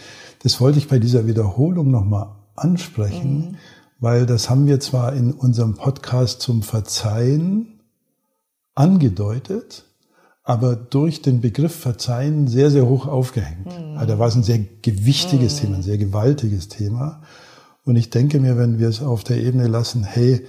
Das 0.44 0.60
wollte 0.60 0.78
ich 0.78 0.86
bei 0.86 1.00
dieser 1.00 1.26
Wiederholung 1.26 1.90
nochmal 1.90 2.28
ansprechen, 2.54 3.38
mhm. 3.38 3.54
weil 3.98 4.26
das 4.26 4.48
haben 4.48 4.68
wir 4.68 4.78
zwar 4.78 5.12
in 5.12 5.32
unserem 5.32 5.74
Podcast 5.74 6.40
zum 6.40 6.62
Verzeihen 6.62 7.72
angedeutet, 8.76 9.84
aber 10.44 10.76
durch 10.76 11.22
den 11.22 11.40
Begriff 11.40 11.74
Verzeihen 11.74 12.46
sehr, 12.46 12.70
sehr 12.70 12.86
hoch 12.86 13.08
aufgehängt. 13.08 13.66
Mhm. 13.66 13.96
Also 13.96 14.12
da 14.12 14.18
war 14.20 14.28
es 14.28 14.36
ein 14.36 14.44
sehr 14.44 14.60
gewichtiges 14.82 15.56
mhm. 15.56 15.60
Thema, 15.60 15.76
ein 15.76 15.82
sehr 15.82 15.98
gewaltiges 15.98 16.68
Thema. 16.68 17.22
Und 17.84 17.96
ich 17.96 18.10
denke 18.10 18.38
mir, 18.38 18.56
wenn 18.56 18.78
wir 18.78 18.88
es 18.88 19.02
auf 19.02 19.24
der 19.24 19.38
Ebene 19.38 19.66
lassen, 19.66 20.04
hey, 20.04 20.46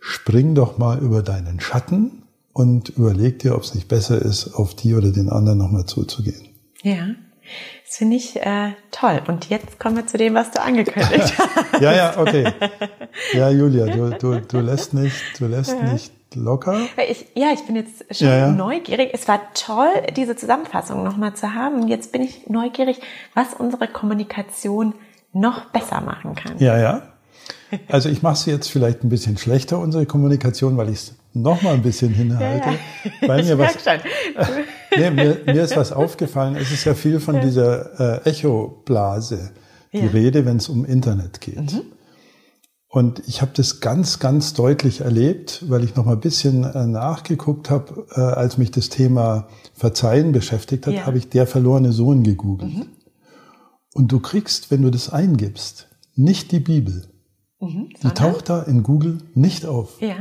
spring 0.00 0.54
doch 0.54 0.78
mal 0.78 0.98
über 0.98 1.22
deinen 1.22 1.60
Schatten 1.60 2.24
und 2.52 2.88
überleg 2.90 3.38
dir, 3.38 3.54
ob 3.54 3.62
es 3.62 3.74
nicht 3.74 3.88
besser 3.88 4.20
ist, 4.20 4.54
auf 4.54 4.74
die 4.74 4.94
oder 4.94 5.12
den 5.12 5.28
anderen 5.28 5.58
nochmal 5.58 5.84
zuzugehen. 5.86 6.48
Ja. 6.82 7.08
Das 7.84 7.98
finde 7.98 8.16
ich 8.16 8.36
äh, 8.36 8.72
toll. 8.90 9.22
Und 9.28 9.48
jetzt 9.48 9.78
kommen 9.78 9.96
wir 9.96 10.06
zu 10.06 10.18
dem, 10.18 10.34
was 10.34 10.50
du 10.50 10.60
angekündigt 10.60 11.38
hast. 11.38 11.80
ja, 11.80 11.94
ja, 11.94 12.18
okay. 12.18 12.52
Ja, 13.32 13.50
Julia, 13.50 13.86
du, 13.86 14.10
du, 14.10 14.40
du 14.40 14.60
lässt 14.60 14.92
nicht, 14.94 15.14
du 15.38 15.46
lässt 15.46 15.70
ja. 15.70 15.92
nicht 15.92 16.12
locker. 16.36 16.78
Ich, 17.10 17.26
ja, 17.34 17.48
ich 17.52 17.64
bin 17.64 17.76
jetzt 17.76 18.04
schon 18.16 18.28
ja, 18.28 18.36
ja. 18.38 18.50
neugierig. 18.50 19.10
Es 19.12 19.26
war 19.26 19.40
toll, 19.54 19.88
diese 20.16 20.36
Zusammenfassung 20.36 21.02
nochmal 21.02 21.34
zu 21.34 21.54
haben. 21.54 21.88
Jetzt 21.88 22.12
bin 22.12 22.22
ich 22.22 22.48
neugierig, 22.48 23.00
was 23.34 23.54
unsere 23.54 23.88
Kommunikation 23.88 24.94
noch 25.32 25.66
besser 25.66 26.00
machen 26.00 26.34
kann. 26.34 26.58
Ja, 26.58 26.78
ja. 26.78 27.02
Also 27.88 28.08
ich 28.08 28.22
mache 28.22 28.36
sie 28.36 28.50
jetzt 28.50 28.70
vielleicht 28.70 29.02
ein 29.02 29.08
bisschen 29.08 29.36
schlechter, 29.38 29.78
unsere 29.78 30.06
Kommunikation, 30.06 30.76
weil 30.76 30.88
ich 30.88 30.96
es 30.96 31.14
noch 31.32 31.62
mal 31.62 31.74
ein 31.74 31.82
bisschen 31.82 32.14
hinhalte. 32.14 32.70
Ja. 32.70 33.28
Weil 33.28 33.42
mir, 33.42 33.58
was, 33.58 33.76
nee, 34.96 35.10
mir, 35.10 35.38
mir 35.44 35.62
ist 35.62 35.76
was 35.76 35.92
aufgefallen. 35.92 36.56
Es 36.56 36.70
ist 36.70 36.84
ja 36.84 36.94
viel 36.94 37.20
von 37.20 37.40
dieser 37.40 38.24
äh, 38.24 38.30
Echo-Blase 38.30 39.50
die 39.92 40.06
ja. 40.06 40.10
Rede, 40.10 40.44
wenn 40.44 40.56
es 40.56 40.68
um 40.68 40.84
Internet 40.84 41.40
geht. 41.40 41.72
Mhm. 41.72 41.82
Und 42.88 43.22
ich 43.26 43.42
habe 43.42 43.50
das 43.54 43.80
ganz, 43.80 44.18
ganz 44.20 44.54
deutlich 44.54 45.00
erlebt, 45.00 45.64
weil 45.68 45.84
ich 45.84 45.96
noch 45.96 46.04
mal 46.04 46.12
ein 46.12 46.20
bisschen 46.20 46.64
äh, 46.64 46.86
nachgeguckt 46.86 47.68
habe, 47.68 48.06
äh, 48.14 48.20
als 48.20 48.58
mich 48.58 48.70
das 48.70 48.88
Thema 48.88 49.48
Verzeihen 49.74 50.32
beschäftigt 50.32 50.86
hat, 50.86 50.94
ja. 50.94 51.06
habe 51.06 51.18
ich 51.18 51.28
der 51.28 51.46
verlorene 51.46 51.92
Sohn 51.92 52.22
gegoogelt. 52.22 52.74
Mhm. 52.74 52.86
Und 53.92 54.12
du 54.12 54.20
kriegst, 54.20 54.70
wenn 54.70 54.82
du 54.82 54.90
das 54.90 55.10
eingibst, 55.10 55.88
nicht 56.14 56.52
die 56.52 56.60
Bibel. 56.60 57.08
Mhm, 57.60 57.88
die 58.02 58.08
taucht 58.10 58.48
da 58.48 58.62
in 58.62 58.82
Google 58.82 59.18
nicht 59.34 59.66
auf. 59.66 60.00
Ja 60.00 60.16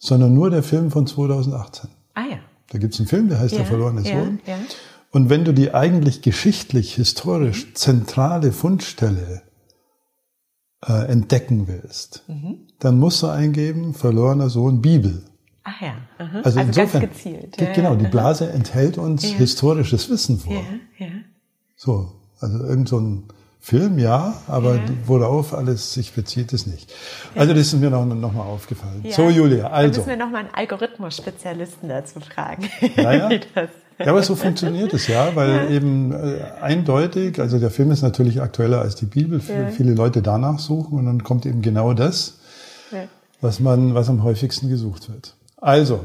sondern 0.00 0.34
nur 0.34 0.50
der 0.50 0.64
Film 0.64 0.90
von 0.90 1.06
2018. 1.06 1.90
Ah 2.14 2.22
ja. 2.28 2.38
Da 2.70 2.78
gibt's 2.78 2.98
einen 2.98 3.08
Film, 3.08 3.28
der 3.28 3.38
heißt 3.38 3.52
ja, 3.52 3.58
Der 3.58 3.66
verlorene 3.66 4.02
Sohn. 4.02 4.40
Ja, 4.46 4.54
ja. 4.54 4.58
Und 5.12 5.28
wenn 5.28 5.44
du 5.44 5.52
die 5.52 5.74
eigentlich 5.74 6.22
geschichtlich, 6.22 6.94
historisch 6.94 7.66
mhm. 7.66 7.74
zentrale 7.74 8.52
Fundstelle 8.52 9.42
äh, 10.86 11.10
entdecken 11.10 11.68
willst, 11.68 12.24
mhm. 12.28 12.66
dann 12.78 12.98
musst 12.98 13.22
du 13.22 13.28
eingeben, 13.28 13.94
verlorener 13.94 14.48
Sohn 14.48 14.80
Bibel. 14.80 15.22
Ach 15.64 15.80
ja. 15.80 15.94
Aha. 16.18 16.40
Also, 16.42 16.60
also 16.60 16.60
insofern, 16.60 17.00
ganz 17.02 17.14
gezielt. 17.14 17.56
Genau, 17.74 17.94
die 17.94 18.06
Blase 18.06 18.50
enthält 18.50 18.98
uns 18.98 19.24
historisches 19.24 20.08
Wissen 20.08 20.38
vor. 20.38 20.52
Ja, 20.52 21.06
ja. 21.06 21.12
So, 21.76 22.12
also 22.40 22.64
irgend 22.64 22.88
so 22.88 22.98
ein 22.98 23.24
Film, 23.62 23.98
ja, 23.98 24.40
aber 24.46 24.76
ja. 24.76 24.82
worauf 25.04 25.52
alles 25.52 25.92
sich 25.92 26.14
bezieht, 26.14 26.52
ist 26.54 26.66
nicht. 26.66 26.92
Also 27.34 27.52
das 27.52 27.72
ist 27.72 27.74
mir 27.74 27.90
noch, 27.90 28.06
noch 28.06 28.32
mal 28.32 28.44
aufgefallen. 28.44 29.02
Ja. 29.04 29.12
So, 29.12 29.28
Julia, 29.28 29.68
also. 29.68 29.92
Da 29.92 29.98
müssen 29.98 30.18
wir 30.18 30.24
noch 30.24 30.30
mal 30.30 30.38
einen 30.38 30.54
Algorithmus-Spezialisten 30.54 31.88
dazu 31.88 32.20
fragen. 32.20 32.68
Naja. 32.96 33.28
Ja, 34.00 34.12
aber 34.12 34.22
so 34.22 34.34
funktioniert 34.34 34.94
es 34.94 35.06
ja, 35.08 35.36
weil 35.36 35.50
ja. 35.50 35.68
eben 35.68 36.12
äh, 36.12 36.40
eindeutig, 36.60 37.38
also 37.38 37.58
der 37.58 37.70
Film 37.70 37.90
ist 37.90 38.02
natürlich 38.02 38.40
aktueller 38.40 38.80
als 38.80 38.96
die 38.96 39.04
Bibel, 39.04 39.40
ja. 39.46 39.68
viele 39.68 39.92
Leute 39.92 40.22
danach 40.22 40.58
suchen 40.58 40.98
und 40.98 41.06
dann 41.06 41.22
kommt 41.22 41.44
eben 41.44 41.60
genau 41.60 41.92
das, 41.92 42.38
was 43.40 43.60
man, 43.60 43.94
was 43.94 44.08
am 44.08 44.22
häufigsten 44.22 44.68
gesucht 44.68 45.10
wird. 45.10 45.34
Also, 45.58 46.00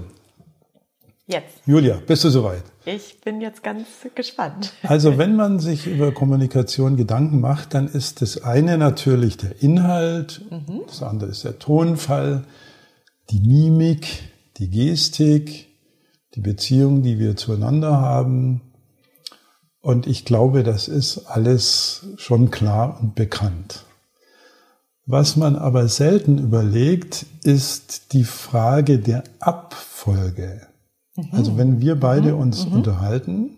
Jetzt. 1.27 1.61
Julia, 1.65 1.99
bist 2.05 2.23
du 2.23 2.29
soweit? 2.29 2.61
Ich 2.85 3.19
bin 3.21 3.41
jetzt 3.41 3.63
ganz 3.63 3.87
gespannt. 4.13 4.73
Also 4.83 5.17
wenn 5.17 5.35
man 5.35 5.59
sich 5.59 5.87
über 5.87 6.11
Kommunikation 6.11 6.97
Gedanken 6.97 7.41
macht, 7.41 7.73
dann 7.73 7.87
ist 7.87 8.21
das 8.21 8.43
eine 8.43 8.77
natürlich 8.77 9.37
der 9.37 9.59
Inhalt, 9.63 10.41
mhm. 10.51 10.81
das 10.85 11.01
andere 11.01 11.31
ist 11.31 11.43
der 11.43 11.57
Tonfall, 11.57 12.43
die 13.31 13.39
Mimik, 13.39 14.05
die 14.57 14.69
Gestik, 14.69 15.67
die 16.36 16.42
Beziehung, 16.42 17.01
die 17.01 17.20
wir 17.20 17.36
zueinander 17.36 18.00
haben. 18.00 18.62
Und 19.82 20.08
ich 20.08 20.25
glaube, 20.25 20.63
das 20.63 20.88
ist 20.88 21.27
alles 21.27 22.08
schon 22.18 22.51
klar 22.51 23.00
und 23.01 23.15
bekannt. 23.15 23.86
Was 25.06 25.36
man 25.36 25.56
aber 25.56 25.88
selten 25.88 26.39
überlegt, 26.39 27.25
ist 27.44 28.13
die 28.13 28.24
Frage 28.24 28.98
der 28.98 29.24
Abfolge. 29.39 30.68
Also 31.32 31.58
wenn 31.58 31.80
wir 31.80 31.96
beide 31.96 32.34
mhm. 32.34 32.39
uns 32.39 32.65
mhm. 32.65 32.74
unterhalten, 32.74 33.51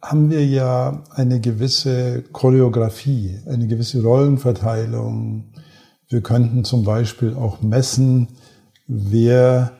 haben 0.00 0.30
wir 0.30 0.46
ja 0.46 1.02
eine 1.10 1.40
gewisse 1.40 2.22
Choreografie, 2.32 3.40
eine 3.46 3.66
gewisse 3.66 4.02
Rollenverteilung. 4.02 5.52
Wir 6.08 6.22
könnten 6.22 6.64
zum 6.64 6.84
Beispiel 6.84 7.34
auch 7.34 7.60
messen, 7.60 8.28
wer 8.86 9.72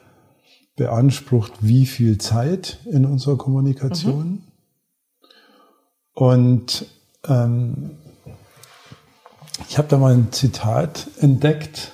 beansprucht 0.79 1.53
wie 1.61 1.85
viel 1.85 2.17
Zeit 2.17 2.79
in 2.91 3.05
unserer 3.05 3.37
Kommunikation. 3.37 4.31
Mhm. 4.31 4.39
Und 6.15 6.87
ähm, 7.27 7.91
ich 9.69 9.77
habe 9.77 9.89
da 9.89 9.99
mal 9.99 10.15
ein 10.15 10.33
Zitat 10.33 11.09
entdeckt 11.21 11.93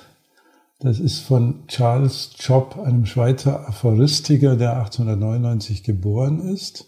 das 0.85 0.99
ist 0.99 1.19
von 1.21 1.65
Charles 1.67 2.35
Job, 2.37 2.77
einem 2.77 3.05
Schweizer 3.07 3.67
Aphoristiker, 3.67 4.55
der 4.55 4.77
1899 4.77 5.83
geboren 5.83 6.39
ist. 6.39 6.85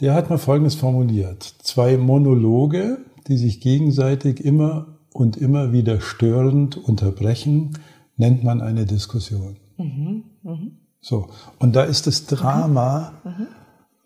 Der 0.00 0.14
hat 0.14 0.30
mal 0.30 0.38
Folgendes 0.38 0.76
formuliert. 0.76 1.42
Zwei 1.42 1.96
Monologe, 1.96 2.98
die 3.26 3.36
sich 3.36 3.60
gegenseitig 3.60 4.44
immer 4.44 4.98
und 5.12 5.36
immer 5.36 5.72
wieder 5.72 6.00
störend 6.00 6.76
unterbrechen, 6.76 7.78
nennt 8.16 8.44
man 8.44 8.60
eine 8.60 8.86
Diskussion. 8.86 9.56
Mhm, 9.76 10.24
mh. 10.42 10.58
So. 11.00 11.30
Und 11.58 11.76
da 11.76 11.84
ist 11.84 12.06
das 12.06 12.26
Drama 12.26 13.12
mhm, 13.24 13.30
mhm 13.30 13.46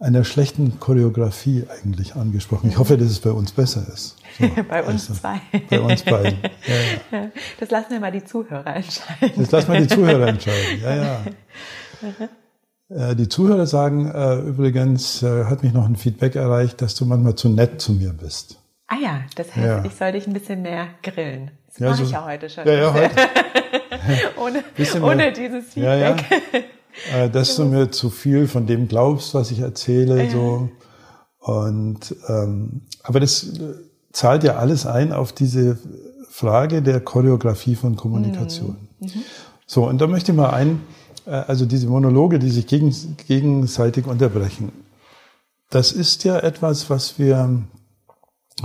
einer 0.05 0.25
schlechten 0.25 0.79
Choreografie 0.81 1.65
eigentlich 1.69 2.15
angesprochen. 2.15 2.69
Ich 2.69 2.79
hoffe, 2.79 2.99
dass 2.99 3.09
es 3.09 3.21
bei 3.21 3.31
uns 3.31 3.53
besser 3.53 3.87
ist. 3.93 4.17
So, 4.39 4.49
bei 4.69 4.83
uns 4.83 5.09
also, 5.09 5.21
zwei. 5.21 5.41
Bei 5.71 5.81
uns 5.81 6.03
beiden. 6.03 6.39
Ja, 6.67 7.19
ja. 7.19 7.31
Das 7.59 7.71
lassen 7.71 7.91
wir 7.91 8.01
mal 8.01 8.13
die 8.13 8.25
Zuhörer 8.25 8.77
entscheiden. 8.77 9.33
Das 9.37 9.51
lassen 9.51 9.73
wir 9.73 9.81
die 9.81 9.87
Zuhörer 9.87 10.29
entscheiden. 10.29 10.81
Ja, 10.83 10.95
ja. 10.95 11.21
Äh, 12.91 13.17
die 13.17 13.29
Zuhörer 13.29 13.67
sagen 13.67 14.11
äh, 14.11 14.41
übrigens, 14.41 15.23
äh, 15.23 15.45
hat 15.45 15.63
mich 15.63 15.73
noch 15.73 15.87
ein 15.87 15.97
Feedback 15.97 16.35
erreicht, 16.35 16.83
dass 16.83 16.95
du 16.95 17.07
manchmal 17.07 17.35
zu 17.35 17.49
nett 17.49 17.81
zu 17.81 17.93
mir 17.93 18.13
bist. 18.13 18.59
Ah 18.89 18.97
ja, 19.03 19.21
das 19.37 19.57
heißt, 19.57 19.67
ja. 19.67 19.85
ich 19.85 19.95
soll 19.95 20.13
dich 20.13 20.27
ein 20.27 20.35
bisschen 20.35 20.61
mehr 20.61 20.89
grillen. 21.03 21.51
Das 21.69 21.79
ja, 21.79 21.89
mache 21.89 21.99
so, 21.99 22.05
ich 22.05 22.11
ja 22.11 22.25
heute 22.27 22.51
schon. 22.51 22.67
Ja, 22.67 22.75
ja, 22.75 22.93
heute. 22.93 23.17
ohne, 24.37 24.63
ohne 25.03 25.33
dieses 25.33 25.73
Feedback. 25.73 25.83
Ja, 25.83 25.95
ja 25.95 26.17
äh, 27.13 27.29
dass 27.29 27.57
du 27.57 27.65
mir 27.65 27.91
zu 27.91 28.11
viel 28.11 28.49
von 28.49 28.67
dem 28.67 28.89
glaubst, 28.89 29.35
was 29.35 29.51
ich 29.51 29.61
erzähle, 29.61 30.31
so. 30.31 30.69
Und 31.39 32.17
ähm, 32.29 32.83
aber 33.03 33.21
das 33.21 33.45
äh, 33.45 33.75
zahlt 34.13 34.45
ja 34.45 34.57
alles 34.57 34.87
ein 34.87 35.13
auf 35.13 35.33
diese 35.33 35.79
Frage 36.31 36.83
der 36.83 37.01
Choreografie 37.01 37.75
von 37.75 37.97
Kommunikation. 37.97 38.89
Mhm. 38.99 39.07
mhm. 39.07 39.25
So, 39.67 39.89
und 39.89 40.01
da 40.01 40.07
möchte 40.07 40.33
ich 40.33 40.37
mal 40.37 40.51
ein, 40.51 40.83
äh, 41.27 41.31
also 41.31 41.65
diese 41.65 41.87
Monologe, 41.87 42.39
die 42.39 42.51
sich 42.51 42.67
gegen, 42.67 42.95
gegenseitig 43.27 44.07
unterbrechen. 44.07 44.73
Das 45.71 45.93
ist 45.93 46.25
ja 46.25 46.39
etwas, 46.39 46.91
was 46.91 47.19
wir 47.19 47.65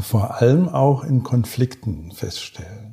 vor 0.02 0.42
allem 0.42 0.70
auch 0.70 1.04
in 1.04 1.24
Konflikten 1.24 2.12
feststellen. 2.12 2.89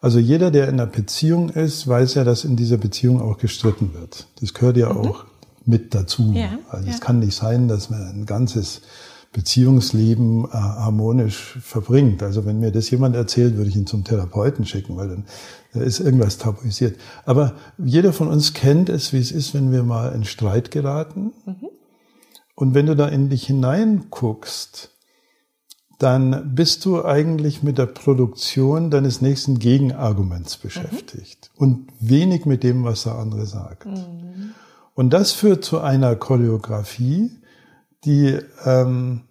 Also 0.00 0.18
jeder, 0.18 0.50
der 0.50 0.68
in 0.68 0.74
einer 0.74 0.86
Beziehung 0.86 1.50
ist, 1.50 1.88
weiß 1.88 2.14
ja, 2.14 2.24
dass 2.24 2.44
in 2.44 2.56
dieser 2.56 2.76
Beziehung 2.76 3.20
auch 3.20 3.38
gestritten 3.38 3.94
wird. 3.94 4.26
Das 4.40 4.54
gehört 4.54 4.76
ja 4.76 4.92
mhm. 4.92 4.98
auch 4.98 5.24
mit 5.64 5.94
dazu. 5.94 6.32
Ja, 6.34 6.58
also 6.68 6.86
ja. 6.86 6.92
es 6.92 7.00
kann 7.00 7.18
nicht 7.18 7.34
sein, 7.34 7.68
dass 7.68 7.90
man 7.90 8.02
ein 8.02 8.26
ganzes 8.26 8.82
Beziehungsleben 9.32 10.44
äh, 10.46 10.48
harmonisch 10.52 11.58
verbringt. 11.60 12.22
Also 12.22 12.46
wenn 12.46 12.60
mir 12.60 12.70
das 12.70 12.90
jemand 12.90 13.16
erzählt, 13.16 13.56
würde 13.56 13.68
ich 13.68 13.76
ihn 13.76 13.86
zum 13.86 14.04
Therapeuten 14.04 14.64
schicken, 14.64 14.96
weil 14.96 15.08
dann 15.08 15.24
da 15.74 15.82
ist 15.82 16.00
irgendwas 16.00 16.38
tabuisiert. 16.38 16.98
Aber 17.26 17.54
jeder 17.76 18.14
von 18.14 18.28
uns 18.28 18.54
kennt 18.54 18.88
es, 18.88 19.12
wie 19.12 19.18
es 19.18 19.30
ist, 19.30 19.52
wenn 19.52 19.72
wir 19.72 19.82
mal 19.82 20.12
in 20.14 20.24
Streit 20.24 20.70
geraten. 20.70 21.32
Mhm. 21.44 21.68
Und 22.54 22.74
wenn 22.74 22.86
du 22.86 22.96
da 22.96 23.08
in 23.08 23.28
dich 23.28 23.46
hineinguckst, 23.46 24.95
dann 25.98 26.54
bist 26.54 26.84
du 26.84 27.04
eigentlich 27.04 27.62
mit 27.62 27.78
der 27.78 27.86
Produktion 27.86 28.90
deines 28.90 29.22
nächsten 29.22 29.58
Gegenarguments 29.58 30.58
beschäftigt 30.58 31.50
mhm. 31.54 31.62
und 31.62 31.88
wenig 32.00 32.44
mit 32.44 32.62
dem, 32.62 32.84
was 32.84 33.04
der 33.04 33.14
andere 33.14 33.46
sagt. 33.46 33.86
Mhm. 33.86 34.54
Und 34.94 35.10
das 35.10 35.32
führt 35.32 35.64
zu 35.64 35.80
einer 35.80 36.16
Choreografie, 36.16 37.30
die 38.04 38.38
ähm, 38.64 39.22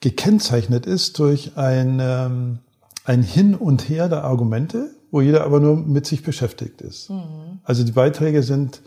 gekennzeichnet 0.00 0.86
ist 0.86 1.18
durch 1.18 1.56
ein, 1.56 1.98
ähm, 2.00 2.58
ein 3.04 3.22
Hin 3.22 3.54
und 3.54 3.88
Her 3.88 4.08
der 4.08 4.24
Argumente, 4.24 4.90
wo 5.10 5.20
jeder 5.20 5.44
aber 5.44 5.60
nur 5.60 5.76
mit 5.76 6.06
sich 6.06 6.22
beschäftigt 6.22 6.80
ist. 6.80 7.10
Mhm. 7.10 7.60
Also 7.62 7.84
die 7.84 7.92
Beiträge 7.92 8.42
sind 8.42 8.80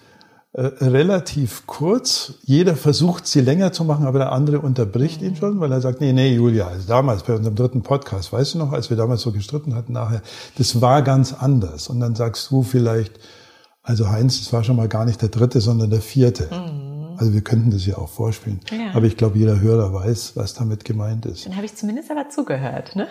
äh, 0.53 0.61
relativ 0.81 1.65
kurz. 1.65 2.35
Jeder 2.43 2.75
versucht, 2.75 3.25
sie 3.25 3.41
länger 3.41 3.73
zu 3.73 3.83
machen, 3.85 4.05
aber 4.05 4.19
der 4.19 4.31
andere 4.31 4.59
unterbricht 4.59 5.23
ihn 5.23 5.35
schon, 5.35 5.59
weil 5.59 5.71
er 5.71 5.81
sagt, 5.81 5.99
nee, 5.99 6.13
nee, 6.13 6.33
Julia, 6.35 6.67
also 6.67 6.87
damals 6.87 7.23
bei 7.23 7.33
unserem 7.33 7.55
dritten 7.55 7.81
Podcast, 7.81 8.31
weißt 8.31 8.53
du 8.53 8.59
noch, 8.59 8.71
als 8.71 8.91
wir 8.91 8.97
damals 8.97 9.21
so 9.21 9.31
gestritten 9.31 9.73
hatten 9.73 9.93
nachher, 9.93 10.21
das 10.57 10.79
war 10.79 11.01
ganz 11.01 11.33
anders. 11.33 11.87
Und 11.87 11.99
dann 11.99 12.13
sagst 12.13 12.51
du 12.51 12.61
vielleicht, 12.61 13.19
also 13.81 14.09
Heinz, 14.09 14.39
das 14.43 14.53
war 14.53 14.63
schon 14.63 14.75
mal 14.75 14.87
gar 14.87 15.05
nicht 15.05 15.23
der 15.23 15.29
dritte, 15.29 15.59
sondern 15.59 15.89
der 15.89 16.01
vierte. 16.01 16.47
Mhm. 16.53 16.93
Also 17.17 17.33
wir 17.33 17.41
könnten 17.41 17.71
das 17.71 17.85
ja 17.85 17.97
auch 17.97 18.09
vorspielen. 18.09 18.59
Ja. 18.71 18.91
Aber 18.93 19.05
ich 19.05 19.17
glaube, 19.17 19.37
jeder 19.37 19.59
Hörer 19.59 19.93
weiß, 19.93 20.33
was 20.35 20.53
damit 20.53 20.85
gemeint 20.85 21.25
ist. 21.25 21.45
Dann 21.45 21.55
habe 21.55 21.65
ich 21.65 21.75
zumindest 21.75 22.11
aber 22.11 22.29
zugehört, 22.29 22.95
ne? 22.95 23.07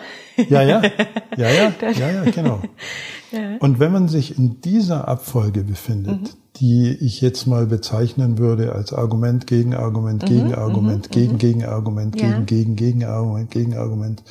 Ja, 0.49 0.61
ja. 0.61 0.81
Ja, 1.35 1.49
ja, 1.49 1.73
ja, 1.81 2.11
ja, 2.11 2.23
genau. 2.29 2.61
Ja. 3.33 3.57
Und 3.57 3.79
wenn 3.79 3.91
man 3.91 4.07
sich 4.07 4.37
in 4.37 4.61
dieser 4.61 5.07
Abfolge 5.07 5.63
befindet, 5.63 6.21
mhm. 6.21 6.29
die 6.57 6.89
ich 6.91 7.19
jetzt 7.19 7.47
mal 7.47 7.65
bezeichnen 7.65 8.37
würde 8.37 8.73
als 8.73 8.93
Argument, 8.93 9.47
Gegenargument, 9.47 10.21
mhm. 10.21 10.27
Gegenargument, 10.27 11.07
mhm. 11.07 11.11
gegen, 11.11 11.37
Gegenargument, 11.39 12.21
ja. 12.21 12.27
gegen, 12.27 12.45
gegen, 12.45 12.75
Gegenargument, 12.75 13.49
Gegenargument, 13.49 14.23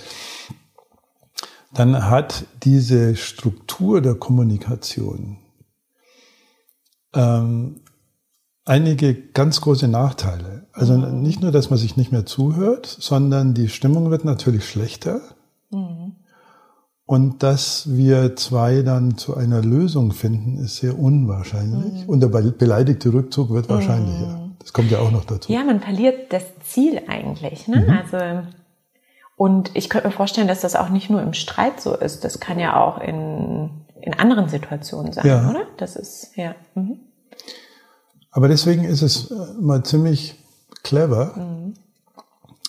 dann 1.74 2.08
hat 2.08 2.46
diese 2.62 3.16
Struktur 3.16 4.00
der 4.00 4.14
Kommunikation 4.14 5.38
ähm, 7.12 7.80
einige 8.64 9.14
ganz 9.14 9.60
große 9.60 9.88
Nachteile. 9.88 10.68
Also 10.72 10.96
mhm. 10.96 11.22
nicht 11.22 11.42
nur, 11.42 11.50
dass 11.50 11.70
man 11.70 11.78
sich 11.78 11.96
nicht 11.96 12.12
mehr 12.12 12.24
zuhört, 12.24 12.86
sondern 12.86 13.54
die 13.54 13.68
Stimmung 13.68 14.10
wird 14.10 14.24
natürlich 14.24 14.68
schlechter. 14.68 15.20
Mhm. 15.70 16.01
Und 17.12 17.42
dass 17.42 17.94
wir 17.94 18.36
zwei 18.36 18.80
dann 18.80 19.18
zu 19.18 19.36
einer 19.36 19.60
Lösung 19.60 20.12
finden, 20.12 20.56
ist 20.56 20.76
sehr 20.76 20.98
unwahrscheinlich. 20.98 22.04
Mhm. 22.04 22.08
Und 22.08 22.20
der 22.20 22.28
beleidigte 22.28 23.12
Rückzug 23.12 23.50
wird 23.50 23.68
wahrscheinlicher. 23.68 24.38
Mhm. 24.38 24.56
Das 24.58 24.72
kommt 24.72 24.90
ja 24.90 24.98
auch 25.00 25.10
noch 25.10 25.26
dazu. 25.26 25.52
Ja, 25.52 25.62
man 25.62 25.80
verliert 25.80 26.32
das 26.32 26.44
Ziel 26.64 27.02
eigentlich. 27.08 27.68
Ne? 27.68 27.82
Mhm. 27.82 27.90
Also 27.90 28.48
und 29.36 29.72
ich 29.74 29.90
könnte 29.90 30.08
mir 30.08 30.14
vorstellen, 30.14 30.48
dass 30.48 30.62
das 30.62 30.74
auch 30.74 30.88
nicht 30.88 31.10
nur 31.10 31.20
im 31.20 31.34
Streit 31.34 31.82
so 31.82 31.94
ist. 31.94 32.24
Das 32.24 32.40
kann 32.40 32.58
ja 32.58 32.82
auch 32.82 32.96
in, 32.96 33.68
in 34.00 34.14
anderen 34.14 34.48
Situationen 34.48 35.12
sein, 35.12 35.26
ja. 35.26 35.50
oder? 35.50 35.66
Das 35.76 35.96
ist 35.96 36.34
ja. 36.36 36.54
Mhm. 36.74 36.98
Aber 38.30 38.48
deswegen 38.48 38.84
ist 38.84 39.02
es 39.02 39.30
äh, 39.30 39.34
mal 39.60 39.84
ziemlich 39.84 40.36
clever, 40.82 41.34
mhm. 41.36 41.74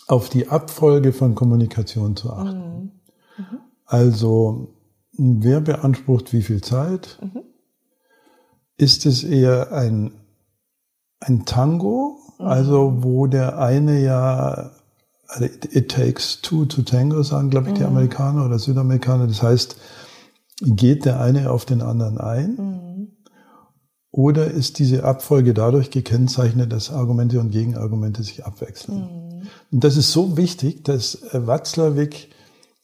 auf 0.09 0.27
die 0.27 0.49
Abfolge 0.49 1.13
von 1.13 1.33
Kommunikation 1.33 2.17
zu 2.17 2.33
achten. 2.33 2.91
Mhm. 3.37 3.59
Mhm. 3.93 3.99
Also, 3.99 4.73
wer 5.17 5.61
beansprucht 5.61 6.33
wie 6.33 6.41
viel 6.41 6.61
Zeit? 6.61 7.19
Mhm. 7.21 7.43
Ist 8.77 9.05
es 9.05 9.23
eher 9.23 9.71
ein, 9.71 10.11
ein 11.19 11.45
Tango, 11.45 12.17
mhm. 12.39 12.45
also 12.45 13.03
wo 13.03 13.27
der 13.27 13.59
eine 13.59 14.01
ja 14.01 14.71
also 15.33 15.45
it 15.45 15.89
takes 15.89 16.41
two 16.41 16.65
to 16.65 16.83
tango, 16.83 17.23
sagen, 17.23 17.49
glaube 17.49 17.69
ich, 17.69 17.73
die 17.73 17.81
mhm. 17.81 17.87
Amerikaner 17.87 18.45
oder 18.45 18.59
Südamerikaner. 18.59 19.27
Das 19.27 19.41
heißt, 19.41 19.77
geht 20.61 21.05
der 21.05 21.19
eine 21.19 21.49
auf 21.49 21.65
den 21.65 21.81
anderen 21.81 22.19
ein? 22.19 23.07
Oder 24.11 24.51
ist 24.51 24.77
diese 24.77 25.03
Abfolge 25.05 25.55
dadurch 25.55 25.89
gekennzeichnet, 25.89 26.71
dass 26.71 26.91
Argumente 26.91 27.39
und 27.39 27.49
Gegenargumente 27.49 28.21
sich 28.21 28.45
abwechseln? 28.45 28.99
Mhm. 28.99 29.47
Und 29.71 29.83
das 29.83 29.97
ist 29.97 30.11
so 30.11 30.37
wichtig, 30.37 30.83
dass 30.83 31.19
Watzlawick, 31.31 32.29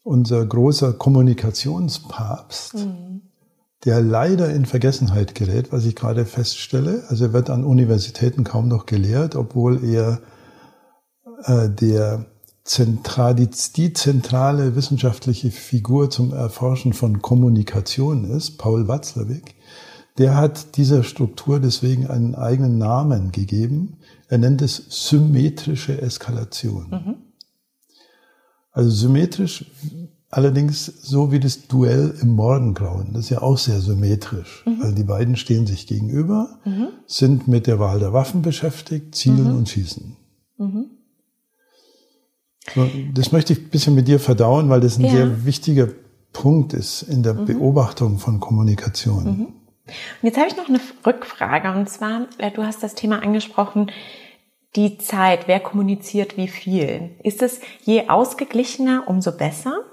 unser 0.10 0.45
großer 0.45 0.93
Kommunikationspapst, 0.93 2.76
mhm. 2.76 3.22
der 3.86 4.02
leider 4.02 4.50
in 4.54 4.65
Vergessenheit 4.65 5.36
gerät, 5.36 5.72
was 5.72 5.86
ich 5.86 5.95
gerade 5.95 6.26
feststelle. 6.26 7.04
Also 7.08 7.26
er 7.26 7.34
wird 7.34 7.50
an 7.50 7.63
Universitäten 7.63 8.43
kaum 8.43 8.67
noch 8.67 8.86
gelehrt, 8.86 9.36
obwohl 9.36 9.84
er 9.84 10.22
äh, 11.43 11.69
der 11.69 12.26
Zentral, 12.63 13.36
die, 13.36 13.50
die 13.76 13.93
zentrale 13.93 14.76
wissenschaftliche 14.76 15.52
Figur 15.52 16.10
zum 16.10 16.34
Erforschen 16.34 16.93
von 16.93 17.22
Kommunikation 17.22 18.26
ist, 18.26 18.58
Paul 18.58 18.88
Watzlawick 18.88 19.56
der 20.19 20.36
hat 20.36 20.76
dieser 20.76 21.04
Struktur 21.04 21.62
deswegen 21.62 22.08
einen 22.08 22.36
eigenen 22.36 22.78
Namen 22.78 23.32
gegeben. 23.32 24.00
Er 24.28 24.38
nennt 24.38 24.62
es 24.62 24.86
symmetrische 24.89 26.02
Eskalation. 26.02 26.89
Mhm. 26.89 27.15
Also 28.80 28.92
symmetrisch, 28.92 29.65
allerdings 30.30 30.86
so 30.86 31.34
wie 31.34 31.42
das 31.42 31.68
Duell 31.68 32.15
im 32.22 32.30
Morgengrauen. 32.30 33.10
Das 33.12 33.26
ist 33.26 33.30
ja 33.30 33.42
auch 33.42 33.58
sehr 33.58 33.82
symmetrisch, 33.82 34.63
mhm. 34.65 34.82
weil 34.82 34.94
die 34.94 35.04
beiden 35.04 35.36
stehen 35.36 35.68
sich 35.68 35.86
gegenüber, 35.86 36.60
mhm. 36.63 36.88
sind 37.06 37.50
mit 37.50 37.68
der 37.68 37.78
Wahl 37.78 38.00
der 38.00 38.13
Waffen 38.13 38.42
beschäftigt, 38.42 39.15
zielen 39.15 39.52
mhm. 39.52 39.58
und 39.58 39.68
schießen. 39.68 40.15
Mhm. 40.60 40.86
So, 42.74 42.89
das 43.13 43.34
möchte 43.34 43.52
ich 43.52 43.60
ein 43.60 43.70
bisschen 43.70 43.96
mit 43.96 44.08
dir 44.08 44.18
verdauen, 44.22 44.70
weil 44.70 44.80
das 44.80 44.98
ein 44.98 45.04
ja. 45.04 45.12
sehr 45.12 45.44
wichtiger 45.44 45.89
Punkt 46.32 46.72
ist 46.72 47.02
in 47.02 47.22
der 47.22 47.34
mhm. 47.34 47.48
Beobachtung 47.48 48.18
von 48.18 48.39
Kommunikation. 48.39 49.28
Und 49.28 49.54
jetzt 50.22 50.38
habe 50.38 50.48
ich 50.48 50.56
noch 50.56 50.70
eine 50.70 50.80
Rückfrage 51.06 51.78
und 51.78 51.89
zwar, 51.89 52.28
äh, 52.38 52.50
du 52.52 52.63
hast 52.63 52.82
das 52.82 52.96
Thema 52.96 53.22
angesprochen, 53.22 53.92
die 54.75 54.97
Zeit, 54.97 55.47
wer 55.47 55.60
kommuniziert 55.60 56.38
wie 56.38 56.47
viel. 56.47 57.17
Ist 57.23 57.41
es 57.41 57.60
je 57.84 58.10
ausgeglichener, 58.10 59.03
umso 59.08 59.32
besser? 59.32 59.84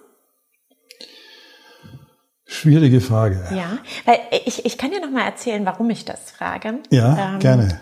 Schwierige 2.44 3.00
Frage. 3.00 3.44
Ja, 3.54 3.78
weil 4.04 4.20
ich, 4.44 4.64
ich 4.64 4.78
kann 4.78 4.90
dir 4.90 5.00
noch 5.00 5.10
mal 5.10 5.24
erzählen, 5.24 5.66
warum 5.66 5.90
ich 5.90 6.04
das 6.04 6.30
frage. 6.30 6.80
Ja, 6.90 7.34
ähm, 7.34 7.38
gerne. 7.40 7.80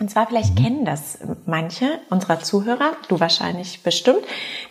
Und 0.00 0.10
zwar 0.10 0.26
vielleicht 0.26 0.58
mhm. 0.58 0.62
kennen 0.62 0.84
das 0.86 1.18
manche 1.44 1.86
unserer 2.08 2.40
Zuhörer, 2.40 2.92
du 3.08 3.20
wahrscheinlich 3.20 3.82
bestimmt, 3.82 4.22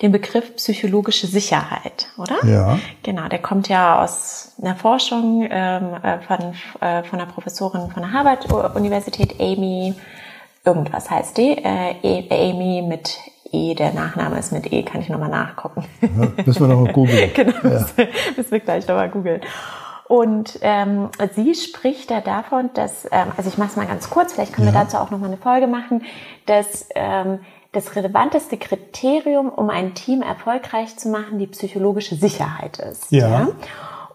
den 0.02 0.12
Begriff 0.12 0.56
psychologische 0.56 1.28
Sicherheit, 1.28 2.08
oder? 2.18 2.44
Ja. 2.48 2.80
Genau, 3.04 3.28
der 3.28 3.38
kommt 3.38 3.70
ja 3.70 4.04
aus 4.04 4.54
einer 4.60 4.76
Forschung 4.76 5.48
ähm, 5.48 5.94
äh, 6.02 6.20
von, 6.22 6.56
äh, 6.82 7.04
von 7.04 7.20
einer 7.20 7.32
Professorin 7.32 7.92
von 7.92 8.02
der 8.02 8.12
Harvard-Universität, 8.12 9.40
Amy, 9.40 9.94
irgendwas 10.70 11.10
heißt 11.10 11.38
die, 11.38 11.58
äh, 11.58 11.96
e, 12.04 12.28
Amy 12.30 12.84
mit 12.88 13.18
E, 13.52 13.74
der 13.74 13.94
Nachname 13.94 14.38
ist 14.38 14.52
mit 14.52 14.72
E, 14.72 14.84
kann 14.84 15.02
ich 15.02 15.10
nochmal 15.10 15.30
nachgucken. 15.30 15.84
Ja, 16.02 16.44
müssen 16.46 16.68
wir 16.70 16.76
noch 16.76 16.94
googeln. 16.94 17.32
genau, 17.36 17.58
ja. 17.64 17.86
müssen 18.38 18.52
wir 18.52 18.60
gleich 18.60 18.88
nochmal 18.88 19.10
googeln. 19.10 19.42
Und 20.08 20.60
ähm, 20.62 21.10
sie 21.36 21.54
spricht 21.56 22.10
da 22.12 22.22
davon, 22.22 22.70
dass, 22.74 23.06
ähm, 23.12 23.32
also 23.38 23.50
ich 23.50 23.58
mache 23.58 23.70
es 23.70 23.76
mal 23.76 23.88
ganz 23.88 24.10
kurz, 24.10 24.34
vielleicht 24.34 24.54
können 24.54 24.68
ja. 24.68 24.74
wir 24.74 24.80
dazu 24.80 24.98
auch 24.98 25.12
nochmal 25.12 25.30
eine 25.30 25.38
Folge 25.38 25.68
machen, 25.68 26.04
dass 26.46 26.88
ähm, 26.96 27.40
das 27.72 27.96
relevanteste 27.96 28.58
Kriterium, 28.58 29.50
um 29.50 29.70
ein 29.70 29.94
Team 29.94 30.22
erfolgreich 30.22 30.98
zu 30.98 31.10
machen, 31.10 31.38
die 31.38 31.48
psychologische 31.48 32.16
Sicherheit 32.16 32.80
ist. 32.80 33.12
Ja. 33.12 33.30
ja? 33.30 33.48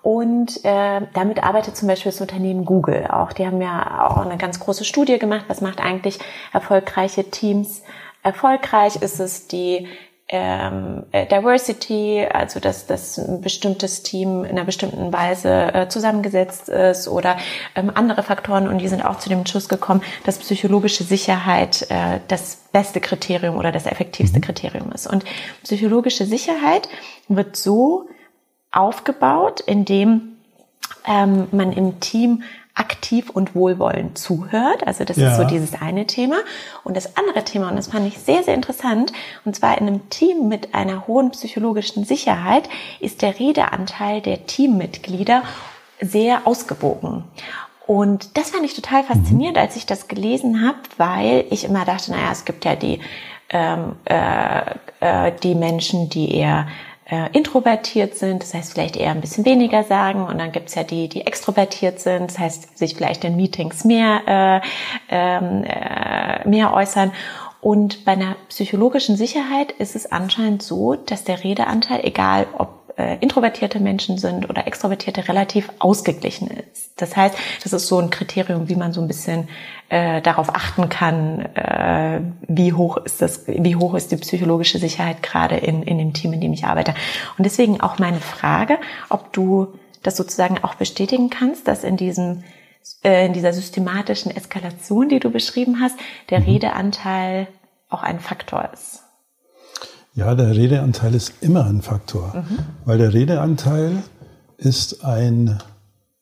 Und 0.04 0.62
äh, 0.66 1.00
damit 1.14 1.42
arbeitet 1.42 1.78
zum 1.78 1.88
Beispiel 1.88 2.12
das 2.12 2.20
Unternehmen 2.20 2.66
Google 2.66 3.06
auch. 3.06 3.32
Die 3.32 3.46
haben 3.46 3.62
ja 3.62 4.06
auch 4.06 4.18
eine 4.18 4.36
ganz 4.36 4.60
große 4.60 4.84
Studie 4.84 5.18
gemacht, 5.18 5.46
was 5.48 5.62
macht 5.62 5.80
eigentlich 5.80 6.18
erfolgreiche 6.52 7.30
Teams 7.30 7.82
erfolgreich? 8.22 8.96
Ist 8.96 9.18
es 9.18 9.46
die 9.46 9.88
ähm, 10.28 11.04
äh, 11.12 11.24
Diversity, 11.24 12.26
also 12.30 12.60
dass, 12.60 12.86
dass 12.86 13.16
ein 13.16 13.40
bestimmtes 13.40 14.02
Team 14.02 14.44
in 14.44 14.50
einer 14.50 14.66
bestimmten 14.66 15.10
Weise 15.10 15.72
äh, 15.72 15.88
zusammengesetzt 15.88 16.68
ist 16.68 17.08
oder 17.08 17.38
ähm, 17.74 17.90
andere 17.94 18.22
Faktoren 18.22 18.68
und 18.68 18.78
die 18.78 18.88
sind 18.88 19.02
auch 19.02 19.18
zu 19.18 19.30
dem 19.30 19.46
Schluss 19.46 19.70
gekommen, 19.70 20.02
dass 20.24 20.36
psychologische 20.36 21.04
Sicherheit 21.04 21.86
äh, 21.88 22.20
das 22.28 22.58
beste 22.72 23.00
Kriterium 23.00 23.56
oder 23.56 23.72
das 23.72 23.86
effektivste 23.86 24.36
mhm. 24.40 24.42
Kriterium 24.42 24.92
ist. 24.92 25.06
Und 25.06 25.24
psychologische 25.62 26.26
Sicherheit 26.26 26.90
wird 27.28 27.56
so 27.56 28.06
aufgebaut, 28.74 29.60
indem 29.60 30.36
ähm, 31.06 31.46
man 31.52 31.72
im 31.72 32.00
Team 32.00 32.42
aktiv 32.74 33.30
und 33.30 33.54
wohlwollend 33.54 34.18
zuhört. 34.18 34.86
Also 34.86 35.04
das 35.04 35.16
ja. 35.16 35.30
ist 35.30 35.36
so 35.36 35.44
dieses 35.44 35.80
eine 35.80 36.06
Thema. 36.06 36.36
Und 36.82 36.96
das 36.96 37.16
andere 37.16 37.44
Thema, 37.44 37.68
und 37.68 37.76
das 37.76 37.86
fand 37.88 38.06
ich 38.08 38.18
sehr, 38.18 38.42
sehr 38.42 38.54
interessant, 38.54 39.12
und 39.44 39.54
zwar 39.54 39.78
in 39.78 39.86
einem 39.86 40.10
Team 40.10 40.48
mit 40.48 40.74
einer 40.74 41.06
hohen 41.06 41.30
psychologischen 41.30 42.04
Sicherheit, 42.04 42.68
ist 43.00 43.22
der 43.22 43.38
Redeanteil 43.38 44.20
der 44.20 44.46
Teammitglieder 44.46 45.42
sehr 46.00 46.46
ausgewogen. 46.46 47.24
Und 47.86 48.36
das 48.36 48.50
fand 48.50 48.64
ich 48.64 48.74
total 48.74 49.04
faszinierend, 49.04 49.58
als 49.58 49.76
ich 49.76 49.86
das 49.86 50.08
gelesen 50.08 50.66
habe, 50.66 50.78
weil 50.96 51.44
ich 51.50 51.64
immer 51.64 51.84
dachte, 51.84 52.10
naja, 52.10 52.32
es 52.32 52.44
gibt 52.44 52.64
ja 52.64 52.74
die, 52.74 52.98
ähm, 53.50 53.96
äh, 54.06 54.62
äh, 55.00 55.32
die 55.42 55.54
Menschen, 55.54 56.08
die 56.08 56.34
eher 56.34 56.66
äh, 57.06 57.28
introvertiert 57.32 58.16
sind, 58.16 58.42
das 58.42 58.54
heißt 58.54 58.72
vielleicht 58.72 58.96
eher 58.96 59.10
ein 59.10 59.20
bisschen 59.20 59.44
weniger 59.44 59.84
sagen 59.84 60.24
und 60.24 60.38
dann 60.38 60.52
gibt's 60.52 60.74
ja 60.74 60.84
die, 60.84 61.08
die 61.08 61.26
extrovertiert 61.26 62.00
sind, 62.00 62.30
das 62.30 62.38
heißt 62.38 62.78
sich 62.78 62.94
vielleicht 62.94 63.24
in 63.24 63.36
Meetings 63.36 63.84
mehr, 63.84 64.22
äh, 64.26 64.66
ähm, 65.10 65.64
äh, 65.64 66.48
mehr 66.48 66.72
äußern. 66.72 67.12
Und 67.60 68.04
bei 68.04 68.12
einer 68.12 68.36
psychologischen 68.50 69.16
Sicherheit 69.16 69.72
ist 69.72 69.96
es 69.96 70.12
anscheinend 70.12 70.62
so, 70.62 70.96
dass 70.96 71.24
der 71.24 71.42
Redeanteil, 71.42 72.00
egal 72.04 72.46
ob 72.58 72.73
äh, 72.96 73.18
introvertierte 73.20 73.80
Menschen 73.80 74.18
sind 74.18 74.48
oder 74.48 74.66
extrovertierte, 74.66 75.28
relativ 75.28 75.70
ausgeglichen 75.78 76.48
ist. 76.48 76.92
Das 77.00 77.16
heißt, 77.16 77.36
das 77.62 77.72
ist 77.72 77.88
so 77.88 77.98
ein 77.98 78.10
Kriterium, 78.10 78.68
wie 78.68 78.76
man 78.76 78.92
so 78.92 79.00
ein 79.00 79.08
bisschen 79.08 79.48
äh, 79.88 80.22
darauf 80.22 80.54
achten 80.54 80.88
kann, 80.88 81.40
äh, 81.54 82.20
wie 82.46 82.72
hoch 82.72 82.96
ist 82.98 83.20
das, 83.20 83.46
wie 83.46 83.76
hoch 83.76 83.94
ist 83.94 84.12
die 84.12 84.16
psychologische 84.16 84.78
Sicherheit 84.78 85.22
gerade 85.22 85.56
in, 85.56 85.82
in 85.82 85.98
dem 85.98 86.12
Team, 86.12 86.32
in 86.32 86.40
dem 86.40 86.52
ich 86.52 86.64
arbeite. 86.64 86.94
Und 87.36 87.44
deswegen 87.44 87.80
auch 87.80 87.98
meine 87.98 88.20
Frage, 88.20 88.78
ob 89.08 89.32
du 89.32 89.74
das 90.02 90.16
sozusagen 90.16 90.62
auch 90.62 90.74
bestätigen 90.74 91.30
kannst, 91.30 91.66
dass 91.66 91.82
in 91.82 91.96
diesem 91.96 92.44
äh, 93.02 93.26
in 93.26 93.32
dieser 93.32 93.52
systematischen 93.52 94.34
Eskalation, 94.34 95.08
die 95.08 95.20
du 95.20 95.30
beschrieben 95.30 95.80
hast, 95.80 95.98
der 96.30 96.40
mhm. 96.40 96.46
Redeanteil 96.46 97.48
auch 97.88 98.02
ein 98.02 98.20
Faktor 98.20 98.68
ist. 98.72 99.03
Ja, 100.14 100.34
der 100.34 100.56
Redeanteil 100.56 101.14
ist 101.14 101.42
immer 101.42 101.66
ein 101.66 101.82
Faktor, 101.82 102.32
mhm. 102.34 102.58
weil 102.84 102.98
der 102.98 103.12
Redeanteil 103.12 104.02
ist 104.56 105.04
ein 105.04 105.58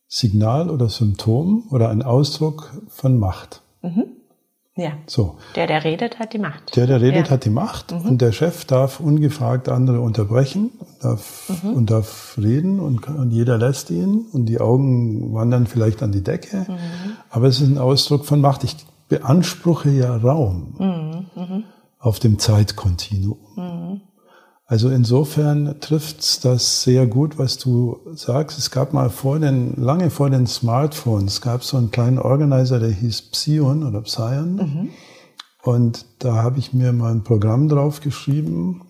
Signal 0.09 0.70
oder 0.70 0.88
Symptom 0.88 1.64
oder 1.70 1.90
ein 1.90 2.02
Ausdruck 2.02 2.72
von 2.88 3.18
Macht. 3.18 3.61
Mhm. 3.83 4.05
Ja. 4.74 4.92
So. 5.07 5.37
Der, 5.55 5.66
der 5.66 5.85
redet, 5.85 6.18
hat 6.18 6.33
die 6.33 6.38
Macht. 6.38 6.74
Der, 6.76 6.87
der 6.87 7.02
redet, 7.02 7.26
ja. 7.26 7.33
hat 7.33 7.44
die 7.44 7.50
Macht. 7.50 7.92
Mhm. 7.92 8.09
Und 8.09 8.22
der 8.22 8.33
Chef 8.33 8.64
darf 8.64 9.00
ungefragt 9.00 9.68
andere 9.68 10.00
unterbrechen 10.00 10.70
darf, 11.02 11.52
mhm. 11.62 11.74
und 11.74 11.90
darf 11.90 12.38
reden 12.40 12.81
und, 12.81 13.07
und, 13.07 13.31
jeder 13.31 13.59
lässt 13.59 13.90
ihn 13.90 14.26
und 14.33 14.46
die 14.46 14.61
Augen 14.61 15.35
wandern 15.35 15.66
vielleicht 15.66 16.02
an 16.02 16.12
die 16.12 16.22
Decke. 16.22 16.64
Mhm. 16.68 16.76
Aber 17.28 17.48
es 17.48 17.61
ist 17.61 17.68
ein 17.68 17.76
Ausdruck 17.76 18.24
von 18.24 18.40
Macht. 18.40 18.64
Ich 18.64 18.76
beanspruche 19.09 19.90
ja 19.90 20.16
Raum. 20.16 21.26
Auf 22.02 22.18
dem 22.18 22.40
Zeitkontinuum. 22.40 23.38
Mhm. 23.56 24.00
Also 24.66 24.88
insofern 24.88 25.80
trifft's 25.80 26.40
das 26.40 26.82
sehr 26.82 27.06
gut, 27.06 27.38
was 27.38 27.58
du 27.58 27.98
sagst. 28.14 28.58
Es 28.58 28.70
gab 28.70 28.92
mal 28.92 29.10
vor 29.10 29.38
den, 29.38 29.74
lange 29.76 30.10
vor 30.10 30.30
den 30.30 30.46
Smartphones, 30.46 31.40
gab 31.42 31.62
so 31.62 31.76
einen 31.76 31.90
kleinen 31.90 32.18
Organizer, 32.18 32.80
der 32.80 32.90
hieß 32.90 33.30
Psion 33.30 33.84
oder 33.84 34.00
Psion. 34.00 34.54
Mhm. 34.56 34.88
Und 35.62 36.06
da 36.18 36.36
habe 36.36 36.58
ich 36.58 36.72
mir 36.72 36.92
mal 36.92 37.12
ein 37.12 37.22
Programm 37.22 37.68
drauf 37.68 38.00
geschrieben, 38.00 38.82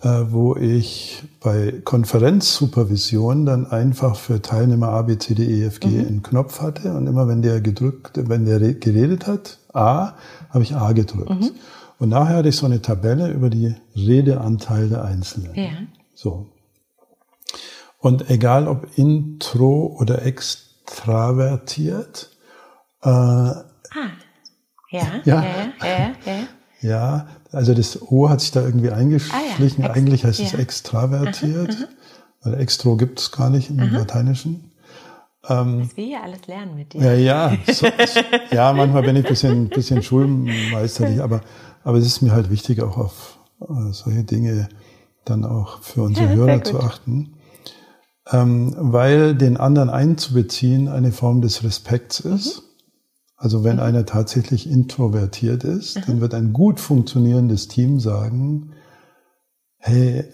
äh, 0.00 0.26
wo 0.28 0.56
ich 0.56 1.24
bei 1.42 1.82
Konferenzsupervision 1.84 3.44
dann 3.44 3.66
einfach 3.66 4.16
für 4.16 4.40
Teilnehmer 4.40 4.88
A, 4.88 5.02
B, 5.02 5.18
C, 5.18 5.34
D, 5.34 5.42
E, 5.42 5.64
F, 5.64 5.80
G 5.80 5.88
mhm. 5.88 6.06
einen 6.06 6.22
Knopf 6.22 6.62
hatte. 6.62 6.94
Und 6.94 7.06
immer 7.06 7.28
wenn 7.28 7.42
der 7.42 7.60
gedrückt, 7.60 8.12
wenn 8.28 8.46
der 8.46 8.60
geredet 8.74 9.26
hat, 9.26 9.58
A, 9.74 10.12
habe 10.50 10.62
ich 10.62 10.74
A 10.74 10.92
gedrückt. 10.92 11.30
Mhm. 11.30 11.50
Und 12.00 12.08
nachher 12.08 12.38
hatte 12.38 12.48
ich 12.48 12.56
so 12.56 12.64
eine 12.64 12.80
Tabelle 12.80 13.30
über 13.30 13.50
die 13.50 13.74
Redeanteil 13.94 14.88
der 14.88 15.04
Einzelnen. 15.04 15.54
Ja. 15.54 15.72
So. 16.14 16.46
Und 17.98 18.30
egal 18.30 18.66
ob 18.66 18.88
intro 18.96 19.98
oder 20.00 20.22
extravertiert. 20.22 22.30
Äh, 23.02 23.08
ah. 23.08 23.66
Ja, 24.90 25.20
ja, 25.24 25.24
ja, 25.24 25.44
ja, 25.82 26.12
ja. 26.24 26.48
Ja, 26.80 27.26
also 27.52 27.74
das 27.74 28.00
O 28.00 28.30
hat 28.30 28.40
sich 28.40 28.52
da 28.52 28.62
irgendwie 28.62 28.90
eingeschlichen. 28.90 29.84
Ah, 29.84 29.88
ja. 29.88 29.92
Eigentlich 29.92 30.24
heißt 30.24 30.40
ja. 30.40 30.46
es 30.46 30.54
extravertiert. 30.54 31.68
Aha, 31.68 31.84
aha. 31.84 31.88
Weil 32.42 32.54
Extro 32.60 32.96
gibt 32.96 33.20
es 33.20 33.30
gar 33.30 33.50
nicht 33.50 33.68
im 33.68 33.78
aha. 33.78 33.98
Lateinischen. 33.98 34.72
Ähm, 35.48 35.82
Was 35.82 35.96
wir 35.98 36.06
hier 36.06 36.22
alles 36.22 36.46
lernen 36.46 36.76
mit 36.76 36.94
dir. 36.94 37.02
Ja, 37.02 37.12
ja. 37.12 37.58
So, 37.70 37.86
ja, 38.50 38.72
manchmal 38.72 39.02
bin 39.02 39.16
ich 39.16 39.26
ein 39.26 39.28
bisschen, 39.28 39.68
bisschen 39.68 40.02
schulmeisterlich, 40.02 41.20
aber 41.20 41.42
aber 41.82 41.98
es 41.98 42.06
ist 42.06 42.22
mir 42.22 42.32
halt 42.32 42.50
wichtig, 42.50 42.82
auch 42.82 42.96
auf 42.96 43.38
äh, 43.60 43.92
solche 43.92 44.24
Dinge 44.24 44.68
dann 45.24 45.44
auch 45.44 45.82
für 45.82 46.02
unsere 46.02 46.26
ja, 46.26 46.32
Hörer 46.34 46.64
zu 46.64 46.80
achten. 46.80 47.34
Ähm, 48.30 48.74
weil 48.76 49.34
den 49.34 49.56
anderen 49.56 49.90
einzubeziehen 49.90 50.88
eine 50.88 51.12
Form 51.12 51.40
des 51.40 51.64
Respekts 51.64 52.24
mhm. 52.24 52.34
ist. 52.34 52.62
Also 53.36 53.64
wenn 53.64 53.76
mhm. 53.76 53.82
einer 53.82 54.06
tatsächlich 54.06 54.68
introvertiert 54.70 55.64
ist, 55.64 55.96
mhm. 55.96 56.02
dann 56.06 56.20
wird 56.20 56.34
ein 56.34 56.52
gut 56.52 56.78
funktionierendes 56.80 57.68
Team 57.68 57.98
sagen, 57.98 58.72
hey, 59.78 60.24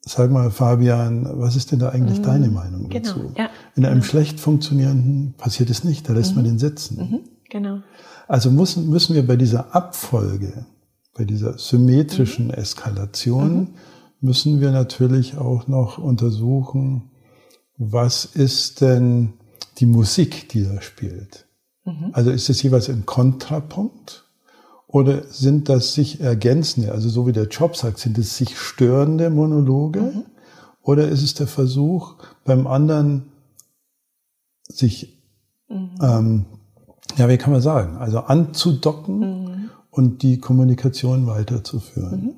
sag 0.00 0.30
mal, 0.30 0.50
Fabian, 0.50 1.28
was 1.38 1.56
ist 1.56 1.72
denn 1.72 1.78
da 1.78 1.90
eigentlich 1.90 2.18
mhm. 2.18 2.24
deine 2.24 2.48
Meinung 2.48 2.88
genau. 2.88 3.08
dazu? 3.08 3.32
Ja. 3.36 3.50
In 3.76 3.84
einem 3.84 4.00
genau. 4.00 4.06
schlecht 4.06 4.40
funktionierenden 4.40 5.34
passiert 5.36 5.70
es 5.70 5.84
nicht, 5.84 6.08
da 6.08 6.12
lässt 6.12 6.34
man 6.34 6.44
mhm. 6.44 6.48
den 6.48 6.58
sitzen. 6.58 6.96
Mhm. 6.96 7.20
Genau. 7.50 7.78
Also 8.26 8.50
müssen, 8.50 8.88
müssen 8.88 9.14
wir 9.14 9.26
bei 9.26 9.36
dieser 9.36 9.74
Abfolge 9.74 10.66
bei 11.14 11.24
dieser 11.24 11.58
symmetrischen 11.58 12.46
mhm. 12.46 12.54
Eskalation 12.54 13.54
mhm. 13.54 13.68
müssen 14.20 14.60
wir 14.60 14.72
natürlich 14.72 15.38
auch 15.38 15.68
noch 15.68 15.98
untersuchen, 15.98 17.10
was 17.76 18.24
ist 18.24 18.80
denn 18.80 19.34
die 19.78 19.86
Musik, 19.86 20.48
die 20.50 20.64
da 20.64 20.80
spielt. 20.80 21.46
Mhm. 21.84 22.10
Also 22.12 22.30
ist 22.30 22.50
es 22.50 22.62
jeweils 22.62 22.88
im 22.88 23.06
Kontrapunkt 23.06 24.24
oder 24.86 25.24
sind 25.24 25.68
das 25.68 25.94
sich 25.94 26.20
ergänzende, 26.20 26.92
also 26.92 27.08
so 27.08 27.26
wie 27.26 27.32
der 27.32 27.48
Job 27.48 27.76
sagt, 27.76 27.98
sind 27.98 28.18
es 28.18 28.36
sich 28.36 28.58
störende 28.58 29.30
Monologe 29.30 30.00
mhm. 30.00 30.24
oder 30.82 31.08
ist 31.08 31.22
es 31.22 31.34
der 31.34 31.46
Versuch 31.46 32.16
beim 32.44 32.66
anderen 32.66 33.32
sich, 34.68 35.22
mhm. 35.68 35.90
ähm, 36.02 36.44
ja, 37.16 37.28
wie 37.28 37.36
kann 37.36 37.52
man 37.52 37.60
sagen, 37.60 37.98
also 37.98 38.20
anzudocken 38.20 39.18
mhm 39.18 39.70
und 39.94 40.22
die 40.22 40.38
Kommunikation 40.38 41.26
weiterzuführen. 41.26 42.20
Mhm. 42.20 42.34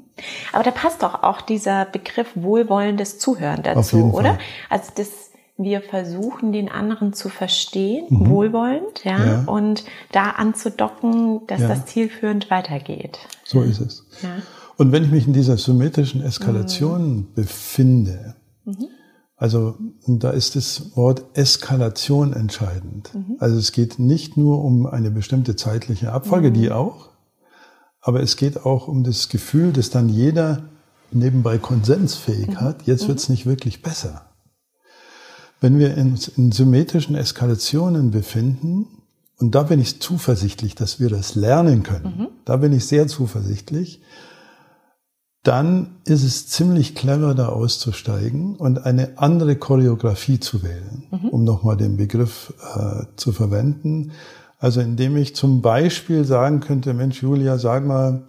Aber 0.52 0.64
da 0.64 0.70
passt 0.70 1.02
doch 1.02 1.22
auch 1.22 1.40
dieser 1.40 1.84
Begriff 1.84 2.28
wohlwollendes 2.34 3.18
Zuhören 3.18 3.62
dazu, 3.62 4.12
oder? 4.12 4.38
Also 4.70 4.92
das 4.96 5.08
wir 5.58 5.80
versuchen, 5.80 6.52
den 6.52 6.68
anderen 6.68 7.14
zu 7.14 7.28
verstehen, 7.28 8.06
mhm. 8.10 8.28
wohlwollend, 8.28 9.04
ja, 9.04 9.24
ja, 9.24 9.44
und 9.46 9.84
da 10.12 10.30
anzudocken, 10.30 11.46
dass 11.46 11.62
ja. 11.62 11.68
das 11.68 11.86
zielführend 11.86 12.50
weitergeht. 12.50 13.18
So 13.44 13.62
ist 13.62 13.80
es. 13.80 14.04
Ja. 14.22 14.28
Und 14.76 14.92
wenn 14.92 15.04
ich 15.04 15.10
mich 15.10 15.26
in 15.26 15.32
dieser 15.32 15.56
symmetrischen 15.56 16.22
Eskalation 16.22 17.16
mhm. 17.16 17.26
befinde, 17.34 18.36
mhm. 18.64 18.88
also 19.36 19.76
da 20.06 20.30
ist 20.30 20.56
das 20.56 20.94
Wort 20.94 21.24
Eskalation 21.32 22.34
entscheidend. 22.34 23.14
Mhm. 23.14 23.36
Also 23.38 23.56
es 23.58 23.72
geht 23.72 23.98
nicht 23.98 24.36
nur 24.36 24.62
um 24.62 24.86
eine 24.86 25.10
bestimmte 25.10 25.56
zeitliche 25.56 26.12
Abfolge, 26.12 26.52
die 26.52 26.66
mhm. 26.66 26.72
auch, 26.72 27.15
aber 28.06 28.22
es 28.22 28.36
geht 28.36 28.64
auch 28.64 28.86
um 28.86 29.02
das 29.02 29.28
Gefühl, 29.28 29.72
dass 29.72 29.90
dann 29.90 30.08
jeder 30.08 30.62
nebenbei 31.10 31.58
konsensfähig 31.58 32.46
mhm. 32.46 32.60
hat, 32.60 32.86
jetzt 32.86 33.02
mhm. 33.02 33.08
wird 33.08 33.18
es 33.18 33.28
nicht 33.28 33.46
wirklich 33.46 33.82
besser. 33.82 34.26
Wenn 35.60 35.80
wir 35.80 35.96
uns 35.96 36.28
in 36.28 36.52
symmetrischen 36.52 37.16
Eskalationen 37.16 38.12
befinden, 38.12 38.86
und 39.38 39.56
da 39.56 39.64
bin 39.64 39.80
ich 39.80 40.00
zuversichtlich, 40.00 40.76
dass 40.76 41.00
wir 41.00 41.10
das 41.10 41.34
lernen 41.34 41.82
können, 41.82 42.14
mhm. 42.16 42.28
da 42.44 42.58
bin 42.58 42.72
ich 42.72 42.86
sehr 42.86 43.08
zuversichtlich, 43.08 44.02
dann 45.42 45.96
ist 46.04 46.22
es 46.22 46.46
ziemlich 46.46 46.94
clever, 46.94 47.34
da 47.34 47.48
auszusteigen 47.48 48.54
und 48.54 48.86
eine 48.86 49.18
andere 49.18 49.56
Choreografie 49.56 50.38
zu 50.38 50.62
wählen, 50.62 51.08
mhm. 51.10 51.28
um 51.30 51.42
nochmal 51.42 51.76
den 51.76 51.96
Begriff 51.96 52.54
äh, 52.76 53.06
zu 53.16 53.32
verwenden. 53.32 54.12
Also 54.58 54.80
indem 54.80 55.16
ich 55.16 55.36
zum 55.36 55.60
Beispiel 55.60 56.24
sagen 56.24 56.60
könnte, 56.60 56.94
Mensch, 56.94 57.22
Julia, 57.22 57.58
sag 57.58 57.86
mal, 57.86 58.26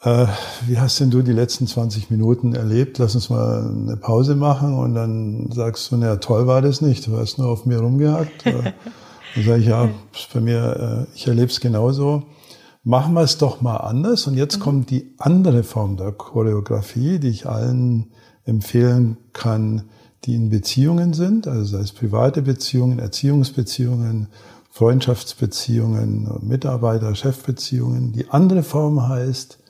äh, 0.00 0.26
wie 0.66 0.78
hast 0.78 0.98
denn 1.00 1.10
du 1.10 1.22
die 1.22 1.32
letzten 1.32 1.66
20 1.66 2.10
Minuten 2.10 2.54
erlebt? 2.54 2.98
Lass 2.98 3.14
uns 3.14 3.30
mal 3.30 3.66
eine 3.66 3.96
Pause 3.96 4.34
machen 4.34 4.74
und 4.74 4.94
dann 4.94 5.50
sagst 5.52 5.90
du, 5.90 5.96
naja, 5.96 6.16
toll 6.16 6.46
war 6.46 6.62
das 6.62 6.80
nicht, 6.80 7.06
du 7.06 7.16
hast 7.16 7.38
nur 7.38 7.48
auf 7.48 7.66
mir 7.66 7.80
rumgehackt. 7.80 8.46
dann 8.46 9.44
sage 9.44 9.60
ich, 9.60 9.66
ja, 9.66 9.88
bei 10.32 10.40
mir, 10.40 11.06
äh, 11.10 11.16
ich 11.16 11.26
erlebe 11.28 11.50
es 11.50 11.60
genauso. 11.60 12.24
Machen 12.82 13.14
wir 13.14 13.22
es 13.22 13.38
doch 13.38 13.60
mal 13.60 13.76
anders. 13.76 14.26
Und 14.26 14.36
jetzt 14.36 14.58
mhm. 14.58 14.62
kommt 14.62 14.90
die 14.90 15.14
andere 15.18 15.62
Form 15.62 15.96
der 15.96 16.12
Choreografie, 16.12 17.20
die 17.20 17.28
ich 17.28 17.46
allen 17.46 18.10
empfehlen 18.44 19.18
kann, 19.32 19.84
die 20.24 20.34
in 20.34 20.50
Beziehungen 20.50 21.14
sind, 21.14 21.48
also 21.48 21.64
sei 21.64 21.80
es 21.80 21.92
private 21.92 22.42
Beziehungen, 22.42 22.98
Erziehungsbeziehungen, 22.98 24.28
Freundschaftsbeziehungen, 24.82 26.28
Mitarbeiter, 26.40 27.14
Chefbeziehungen. 27.14 28.10
Die 28.10 28.30
andere 28.30 28.64
Form 28.64 29.08
heißt, 29.08 29.60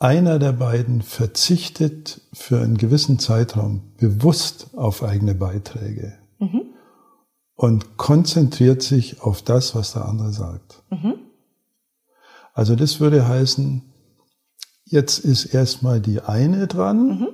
einer 0.00 0.38
der 0.38 0.52
beiden 0.52 1.02
verzichtet 1.02 2.22
für 2.32 2.62
einen 2.62 2.78
gewissen 2.78 3.18
Zeitraum 3.18 3.92
bewusst 3.98 4.68
auf 4.74 5.02
eigene 5.02 5.34
Beiträge 5.34 6.14
mhm. 6.38 6.62
und 7.56 7.98
konzentriert 7.98 8.80
sich 8.80 9.20
auf 9.20 9.42
das, 9.42 9.74
was 9.74 9.92
der 9.92 10.06
andere 10.06 10.32
sagt. 10.32 10.82
Mhm. 10.88 11.16
Also 12.54 12.74
das 12.74 13.00
würde 13.00 13.28
heißen, 13.28 13.82
jetzt 14.86 15.18
ist 15.18 15.44
erstmal 15.44 16.00
die 16.00 16.22
eine 16.22 16.66
dran 16.66 17.06
mhm. 17.06 17.28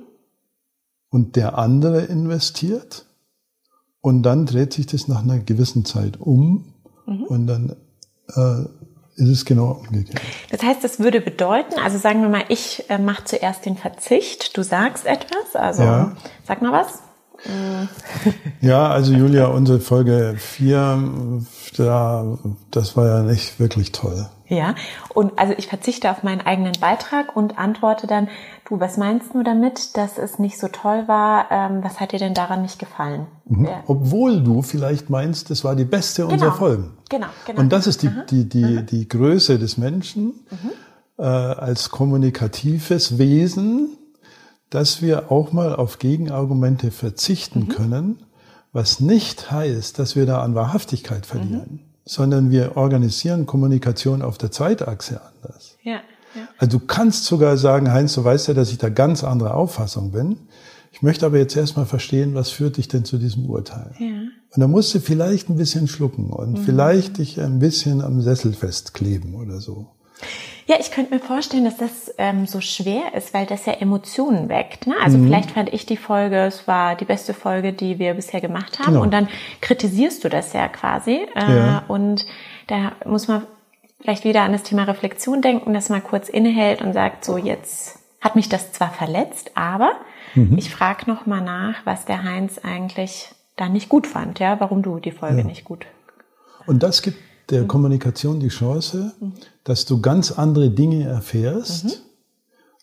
und 1.07 1.37
der 1.37 1.57
andere 1.57 2.01
investiert 2.01 3.05
und 4.01 4.23
dann 4.23 4.45
dreht 4.45 4.73
sich 4.73 4.85
das 4.85 5.07
nach 5.07 5.23
einer 5.23 5.39
gewissen 5.39 5.85
Zeit 5.85 6.19
um 6.19 6.72
mhm. 7.05 7.23
und 7.23 7.47
dann 7.47 7.75
äh, 8.35 8.65
ist 9.15 9.29
es 9.29 9.45
genau 9.45 9.81
umgekehrt. 9.87 10.21
Das 10.49 10.63
heißt, 10.63 10.83
das 10.83 10.99
würde 10.99 11.21
bedeuten, 11.21 11.79
also 11.79 11.97
sagen 11.97 12.21
wir 12.21 12.29
mal, 12.29 12.45
ich 12.49 12.85
äh, 12.89 12.97
mache 12.97 13.25
zuerst 13.25 13.65
den 13.65 13.77
Verzicht, 13.77 14.57
du 14.57 14.63
sagst 14.63 15.05
etwas, 15.05 15.55
also 15.55 15.83
ja. 15.83 16.15
sag 16.45 16.61
mal 16.61 16.71
was. 16.71 16.99
Ja, 18.61 18.87
also 18.87 19.11
Julia, 19.13 19.47
unsere 19.47 19.81
Folge 19.81 20.35
4, 20.37 21.43
da, 21.75 22.37
das 22.71 22.95
war 22.95 23.07
ja 23.07 23.23
nicht 23.23 23.59
wirklich 23.59 23.91
toll. 23.91 24.29
Ja, 24.47 24.75
und 25.13 25.37
also 25.37 25.53
ich 25.57 25.67
verzichte 25.67 26.09
auf 26.11 26.23
meinen 26.23 26.41
eigenen 26.41 26.73
Beitrag 26.79 27.35
und 27.35 27.57
antworte 27.57 28.07
dann, 28.07 28.29
du, 28.73 28.79
was 28.79 28.97
meinst 28.97 29.33
du 29.33 29.43
damit, 29.43 29.95
dass 29.97 30.17
es 30.17 30.39
nicht 30.39 30.57
so 30.57 30.67
toll 30.67 31.07
war? 31.07 31.47
Ähm, 31.51 31.83
was 31.83 31.99
hat 31.99 32.11
dir 32.11 32.19
denn 32.19 32.33
daran 32.33 32.61
nicht 32.61 32.79
gefallen? 32.79 33.27
Mhm. 33.45 33.65
Ja. 33.65 33.83
Obwohl 33.87 34.41
du 34.41 34.61
vielleicht 34.61 35.09
meinst, 35.09 35.51
es 35.51 35.63
war 35.63 35.75
die 35.75 35.85
beste 35.85 36.23
genau. 36.23 36.33
unserer 36.33 36.53
Folgen. 36.53 36.97
Genau, 37.09 37.27
genau. 37.45 37.59
Und 37.59 37.71
das 37.71 37.87
ist 37.87 38.03
die, 38.03 38.09
die, 38.29 38.49
die, 38.49 38.65
mhm. 38.65 38.85
die 38.85 39.07
Größe 39.07 39.59
des 39.59 39.77
Menschen 39.77 40.25
mhm. 40.49 40.71
äh, 41.17 41.23
als 41.23 41.89
kommunikatives 41.89 43.17
Wesen, 43.17 43.97
dass 44.69 45.01
wir 45.01 45.31
auch 45.31 45.51
mal 45.51 45.75
auf 45.75 45.99
Gegenargumente 45.99 46.91
verzichten 46.91 47.61
mhm. 47.61 47.69
können, 47.69 48.23
was 48.71 48.99
nicht 48.99 49.51
heißt, 49.51 49.99
dass 49.99 50.15
wir 50.15 50.25
da 50.25 50.41
an 50.41 50.55
Wahrhaftigkeit 50.55 51.25
verlieren. 51.25 51.81
Mhm 51.85 51.93
sondern 52.05 52.51
wir 52.51 52.75
organisieren 52.75 53.45
Kommunikation 53.45 54.21
auf 54.21 54.37
der 54.37 54.51
Zeitachse 54.51 55.21
anders. 55.21 55.77
Ja, 55.83 56.01
ja. 56.35 56.47
Also 56.57 56.79
du 56.79 56.85
kannst 56.85 57.25
sogar 57.25 57.57
sagen, 57.57 57.91
Heinz, 57.91 58.13
du 58.13 58.23
weißt 58.23 58.47
ja, 58.47 58.53
dass 58.53 58.71
ich 58.71 58.77
da 58.77 58.89
ganz 58.89 59.23
andere 59.23 59.53
Auffassung 59.53 60.11
bin. 60.11 60.37
Ich 60.91 61.01
möchte 61.01 61.25
aber 61.25 61.37
jetzt 61.37 61.57
erstmal 61.57 61.85
verstehen, 61.85 62.35
was 62.35 62.51
führt 62.51 62.77
dich 62.77 62.87
denn 62.87 63.03
zu 63.03 63.17
diesem 63.17 63.49
Urteil? 63.49 63.91
Ja. 63.97 64.07
Und 64.07 64.59
da 64.59 64.67
musst 64.67 64.93
du 64.93 64.99
vielleicht 64.99 65.49
ein 65.49 65.57
bisschen 65.57 65.87
schlucken 65.87 66.29
und 66.29 66.59
mhm. 66.59 66.63
vielleicht 66.63 67.17
dich 67.17 67.41
ein 67.41 67.57
bisschen 67.57 68.01
am 68.01 68.21
Sessel 68.21 68.53
festkleben 68.53 69.33
oder 69.33 69.59
so. 69.59 69.87
Ja, 70.65 70.75
ich 70.79 70.91
könnte 70.91 71.13
mir 71.13 71.19
vorstellen, 71.19 71.65
dass 71.65 71.77
das 71.77 72.13
ähm, 72.17 72.45
so 72.45 72.61
schwer 72.61 73.15
ist, 73.15 73.33
weil 73.33 73.45
das 73.45 73.65
ja 73.65 73.73
Emotionen 73.73 74.47
weckt. 74.47 74.87
Ne? 74.87 74.93
Also 75.03 75.17
mhm. 75.17 75.25
vielleicht 75.25 75.51
fand 75.51 75.73
ich 75.73 75.85
die 75.85 75.97
Folge, 75.97 76.45
es 76.45 76.67
war 76.67 76.95
die 76.95 77.05
beste 77.05 77.33
Folge, 77.33 77.73
die 77.73 77.99
wir 77.99 78.13
bisher 78.13 78.39
gemacht 78.39 78.79
haben. 78.79 78.93
Genau. 78.93 79.01
Und 79.01 79.11
dann 79.11 79.27
kritisierst 79.59 80.23
du 80.23 80.29
das 80.29 80.53
ja 80.53 80.69
quasi. 80.69 81.27
Äh, 81.35 81.57
ja. 81.57 81.83
Und 81.87 82.25
da 82.67 82.93
muss 83.05 83.27
man 83.27 83.43
vielleicht 84.03 84.25
wieder 84.25 84.41
an 84.41 84.51
das 84.51 84.63
Thema 84.63 84.83
Reflexion 84.83 85.41
denken, 85.41 85.73
dass 85.73 85.89
man 85.89 86.03
kurz 86.03 86.27
innehält 86.27 86.81
und 86.81 86.93
sagt, 86.93 87.23
so 87.23 87.37
jetzt 87.37 87.99
hat 88.19 88.35
mich 88.35 88.49
das 88.49 88.73
zwar 88.73 88.91
verletzt, 88.91 89.51
aber 89.55 89.93
mhm. 90.35 90.57
ich 90.57 90.69
frage 90.69 91.09
noch 91.09 91.25
mal 91.25 91.41
nach, 91.41 91.85
was 91.85 92.05
der 92.05 92.23
Heinz 92.23 92.57
eigentlich 92.57 93.29
da 93.55 93.69
nicht 93.69 93.89
gut 93.89 94.05
fand, 94.05 94.39
ja, 94.39 94.59
warum 94.59 94.81
du 94.81 94.99
die 94.99 95.11
Folge 95.11 95.39
ja. 95.39 95.43
nicht 95.43 95.63
gut. 95.63 95.85
Und 96.65 96.83
das 96.83 97.01
gibt 97.01 97.17
der 97.49 97.63
mhm. 97.63 97.67
Kommunikation 97.67 98.39
die 98.39 98.49
Chance, 98.49 99.13
mhm. 99.19 99.33
dass 99.63 99.85
du 99.85 100.01
ganz 100.01 100.31
andere 100.31 100.69
Dinge 100.69 101.05
erfährst 101.05 101.85
mhm. 101.85 101.91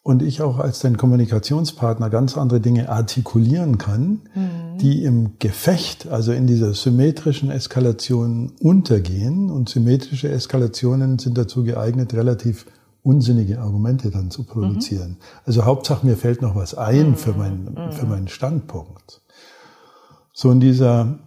Und 0.03 0.23
ich 0.23 0.41
auch 0.41 0.59
als 0.59 0.79
dein 0.79 0.97
Kommunikationspartner 0.97 2.09
ganz 2.09 2.39
andere 2.39 2.61
Dinge 2.61 2.89
artikulieren 2.89 3.77
kann, 3.77 4.23
mhm. 4.35 4.79
die 4.81 5.05
im 5.05 5.39
Gefecht, 5.39 6.09
also 6.09 6.33
in 6.33 6.47
dieser 6.47 6.73
symmetrischen 6.73 7.51
Eskalation 7.51 8.53
untergehen. 8.61 9.51
Und 9.51 9.69
symmetrische 9.69 10.31
Eskalationen 10.31 11.19
sind 11.19 11.37
dazu 11.37 11.65
geeignet, 11.65 12.15
relativ 12.15 12.65
unsinnige 13.03 13.61
Argumente 13.61 14.11
dann 14.11 14.31
zu 14.31 14.45
produzieren. 14.45 15.11
Mhm. 15.11 15.17
Also 15.45 15.65
Hauptsache 15.67 16.07
mir 16.07 16.17
fällt 16.17 16.41
noch 16.41 16.55
was 16.55 16.75
ein 16.75 17.17
für, 17.17 17.33
mein, 17.33 17.93
für 17.93 18.07
meinen 18.07 18.29
Standpunkt. 18.29 19.21
So 20.33 20.51
in 20.51 20.61
dieser 20.61 21.19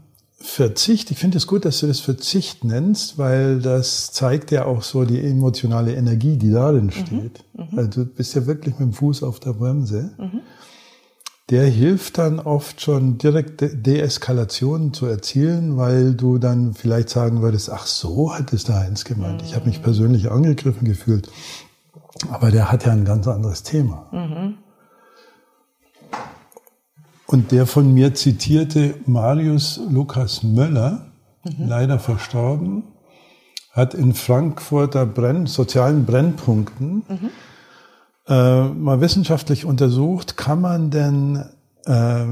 Verzicht, 0.45 1.09
ich 1.09 1.17
finde 1.17 1.37
es 1.37 1.47
gut, 1.47 1.63
dass 1.63 1.79
du 1.79 1.87
das 1.87 2.01
Verzicht 2.01 2.65
nennst, 2.65 3.17
weil 3.17 3.59
das 3.59 4.11
zeigt 4.11 4.51
ja 4.51 4.65
auch 4.65 4.83
so 4.83 5.05
die 5.05 5.25
emotionale 5.25 5.95
Energie, 5.95 6.35
die 6.35 6.51
darin 6.51 6.87
mhm, 6.87 6.91
steht. 6.91 7.45
Mhm, 7.53 7.79
also 7.79 8.03
du 8.03 8.05
bist 8.05 8.35
ja 8.35 8.45
wirklich 8.45 8.77
mit 8.77 8.89
dem 8.89 8.93
Fuß 8.93 9.23
auf 9.23 9.39
der 9.39 9.53
Bremse. 9.53 10.11
Mhm. 10.17 10.41
Der 11.49 11.65
hilft 11.65 12.17
dann 12.17 12.41
oft 12.41 12.81
schon 12.81 13.17
direkt 13.17 13.61
De 13.61 13.73
Deeskalationen 13.73 14.93
zu 14.93 15.05
erzielen, 15.05 15.77
weil 15.77 16.13
du 16.13 16.39
dann 16.39 16.73
vielleicht 16.73 17.07
sagen 17.07 17.41
würdest, 17.41 17.69
ach 17.69 17.87
so 17.87 18.33
hat 18.33 18.51
es 18.51 18.65
der 18.65 18.79
Heinz 18.79 19.05
gemeint. 19.05 19.41
Ich 19.43 19.55
habe 19.55 19.67
mich 19.67 19.79
mhm. 19.79 19.83
persönlich 19.83 20.29
angegriffen 20.29 20.85
gefühlt. 20.85 21.29
Aber 22.29 22.51
der 22.51 22.69
hat 22.69 22.85
ja 22.85 22.91
ein 22.91 23.05
ganz 23.05 23.29
anderes 23.29 23.63
Thema. 23.63 24.09
Und 27.27 27.51
der 27.51 27.65
von 27.65 27.93
mir 27.93 28.13
zitierte 28.13 28.95
Marius 29.05 29.79
Lukas 29.89 30.43
Möller, 30.43 31.11
mhm. 31.43 31.67
leider 31.67 31.99
verstorben, 31.99 32.83
hat 33.71 33.93
in 33.93 34.13
Frankfurter 34.13 35.05
Brenn, 35.05 35.47
sozialen 35.47 36.05
Brennpunkten 36.05 37.03
mhm. 37.07 37.29
äh, 38.27 38.63
mal 38.69 39.01
wissenschaftlich 39.01 39.65
untersucht, 39.65 40.37
kann 40.37 40.61
man 40.61 40.91
denn 40.91 41.43
äh, 41.85 42.25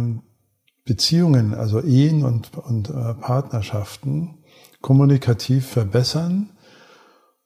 Beziehungen, 0.85 1.53
also 1.53 1.81
Ehen 1.81 2.23
und, 2.23 2.55
und 2.57 2.89
äh, 2.89 3.13
Partnerschaften 3.15 4.35
kommunikativ 4.81 5.67
verbessern, 5.67 6.49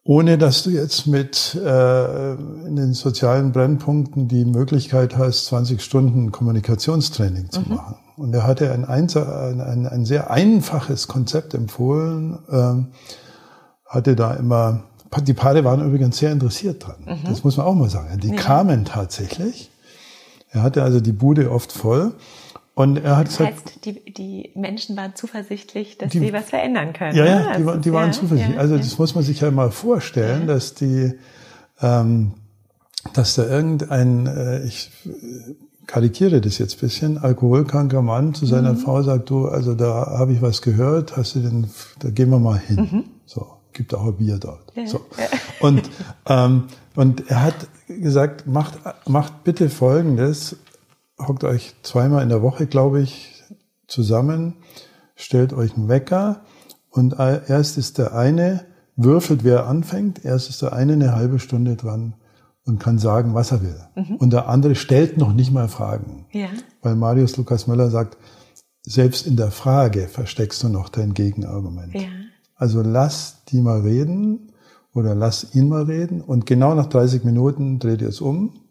ohne 0.07 0.37
dass 0.37 0.61
du 0.61 0.69
jetzt 0.69 1.07
mit 1.07 1.55
äh, 1.55 2.33
in 2.33 2.75
den 2.75 2.93
sozialen 2.93 3.51
Brennpunkten 3.51 4.27
die 4.27 4.45
Möglichkeit 4.45 5.17
hast, 5.17 5.47
20 5.47 5.81
Stunden 5.81 6.31
Kommunikationstraining 6.31 7.49
zu 7.49 7.61
mhm. 7.61 7.75
machen. 7.75 7.95
Und 8.15 8.33
er 8.33 8.45
hatte 8.45 8.71
ein, 8.71 8.85
ein, 8.85 9.09
ein, 9.17 9.87
ein, 9.87 10.05
sehr 10.05 10.29
einfaches 10.29 11.07
Konzept 11.07 11.55
empfohlen, 11.55 12.37
ähm, 12.51 12.87
hatte 13.87 14.15
da 14.15 14.35
immer, 14.35 14.83
die 15.23 15.33
Paare 15.33 15.63
waren 15.63 15.83
übrigens 15.83 16.19
sehr 16.19 16.31
interessiert 16.31 16.85
dran. 16.85 16.97
Mhm. 17.05 17.27
Das 17.27 17.43
muss 17.43 17.57
man 17.57 17.65
auch 17.65 17.75
mal 17.75 17.89
sagen. 17.89 18.19
Die 18.19 18.29
ja. 18.29 18.35
kamen 18.35 18.85
tatsächlich. 18.85 19.71
Er 20.51 20.61
hatte 20.61 20.83
also 20.83 21.01
die 21.01 21.13
Bude 21.13 21.51
oft 21.51 21.71
voll. 21.71 22.13
Und 22.75 22.97
er 22.97 23.15
hat 23.15 23.27
das 23.27 23.39
heißt, 23.39 23.85
die, 23.85 24.13
die 24.13 24.51
Menschen 24.53 24.97
waren 24.97 25.15
zuversichtlich, 25.15 25.97
dass 25.97 26.11
die, 26.11 26.19
sie 26.19 26.33
was 26.33 26.49
verändern 26.49 26.91
können. 26.91 27.15
Ja, 27.15 27.25
ja, 27.25 27.57
die, 27.57 27.81
die 27.81 27.93
waren 27.93 28.07
ja, 28.07 28.11
zuversichtlich. 28.11 28.55
Ja, 28.57 28.61
also 28.61 28.77
das 28.77 28.99
muss 28.99 29.15
man 29.15 29.23
sich 29.23 29.39
ja 29.39 29.49
mal 29.49 29.71
vorstellen, 29.71 30.45
dass 30.45 30.73
die, 30.73 31.13
ähm, 31.81 32.33
dass 33.13 33.35
da 33.35 33.47
irgendein, 33.47 34.27
äh, 34.27 34.65
ich 34.65 34.91
karikiere 35.87 36.41
das 36.41 36.57
jetzt 36.57 36.81
bisschen, 36.81 37.17
alkoholkranker 37.17 38.01
Mann 38.01 38.33
zu 38.33 38.45
seiner 38.45 38.73
mhm. 38.73 38.77
Frau 38.77 39.01
sagt, 39.03 39.29
du, 39.29 39.47
also 39.47 39.73
da 39.73 40.17
habe 40.17 40.33
ich 40.33 40.41
was 40.41 40.61
gehört, 40.61 41.15
hast 41.15 41.35
du 41.35 41.39
denn, 41.39 41.67
da 41.99 42.09
gehen 42.09 42.29
wir 42.29 42.39
mal 42.39 42.59
hin. 42.59 42.75
Mhm. 42.75 43.03
So, 43.25 43.47
gibt 43.71 43.93
auch 43.93 44.05
ein 44.05 44.17
Bier 44.17 44.37
dort. 44.37 44.73
So. 44.85 45.05
Und, 45.61 45.89
ähm, 46.27 46.63
und 46.95 47.29
er 47.29 47.43
hat 47.43 47.55
gesagt, 47.87 48.47
macht, 48.47 48.79
macht 49.07 49.45
bitte 49.45 49.69
Folgendes, 49.69 50.57
hockt 51.19 51.43
euch 51.43 51.75
zweimal 51.83 52.23
in 52.23 52.29
der 52.29 52.41
Woche, 52.41 52.67
glaube 52.67 53.01
ich, 53.01 53.43
zusammen, 53.87 54.55
stellt 55.15 55.53
euch 55.53 55.75
einen 55.75 55.87
Wecker 55.87 56.41
und 56.89 57.15
erst 57.19 57.77
ist 57.77 57.97
der 57.97 58.13
eine, 58.15 58.65
würfelt, 58.95 59.43
wer 59.43 59.67
anfängt, 59.67 60.23
erst 60.23 60.49
ist 60.49 60.61
der 60.61 60.73
eine 60.73 60.93
eine 60.93 61.15
halbe 61.15 61.39
Stunde 61.39 61.75
dran 61.75 62.15
und 62.65 62.79
kann 62.79 62.97
sagen, 62.97 63.33
was 63.33 63.51
er 63.51 63.61
will. 63.61 63.79
Mhm. 63.95 64.15
Und 64.15 64.33
der 64.33 64.47
andere 64.47 64.75
stellt 64.75 65.17
noch 65.17 65.33
nicht 65.33 65.51
mal 65.51 65.67
Fragen. 65.67 66.25
Ja. 66.31 66.47
Weil 66.81 66.95
Marius 66.95 67.37
Lukas 67.37 67.67
Möller 67.67 67.89
sagt, 67.89 68.17
selbst 68.81 69.27
in 69.27 69.35
der 69.35 69.51
Frage 69.51 70.07
versteckst 70.07 70.63
du 70.63 70.69
noch 70.69 70.89
dein 70.89 71.13
Gegenargument. 71.13 71.93
Ja. 71.93 72.07
Also 72.55 72.81
lass 72.81 73.43
die 73.49 73.61
mal 73.61 73.81
reden 73.81 74.51
oder 74.93 75.13
lass 75.13 75.53
ihn 75.53 75.67
mal 75.67 75.83
reden 75.83 76.21
und 76.21 76.45
genau 76.45 76.73
nach 76.73 76.87
30 76.87 77.23
Minuten 77.25 77.79
dreht 77.79 78.01
ihr 78.01 78.09
es 78.09 78.21
um 78.21 78.53
30 78.53 78.64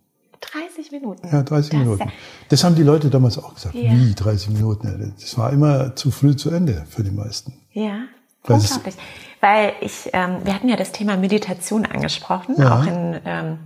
Minuten. 1.05 1.29
Ja, 1.31 1.43
30 1.43 1.71
das 1.71 1.79
Minuten. 1.79 2.13
Das 2.49 2.65
haben 2.65 2.75
die 2.75 2.83
Leute 2.83 3.11
damals 3.11 3.39
auch 3.39 3.55
gesagt. 3.55 3.75
Ja. 3.75 3.91
Wie 3.93 4.15
30 4.15 4.51
Minuten? 4.51 5.15
Das 5.21 5.39
war 5.39 5.53
immer 5.53 5.95
zu 5.97 6.11
früh 6.11 6.35
zu 6.35 6.51
Ende 6.51 6.85
für 6.89 7.03
die 7.03 7.11
meisten. 7.11 7.55
Ja, 7.73 8.05
unglaublich. 8.43 8.95
Weil 9.41 9.73
ich, 9.81 10.11
ähm, 10.13 10.39
wir 10.45 10.55
hatten 10.55 10.69
ja 10.69 10.77
das 10.77 10.93
Thema 10.93 11.17
Meditation 11.17 11.85
angesprochen, 11.85 12.55
ja. 12.59 12.79
auch 12.79 12.87
in 12.87 13.21
ähm, 13.25 13.59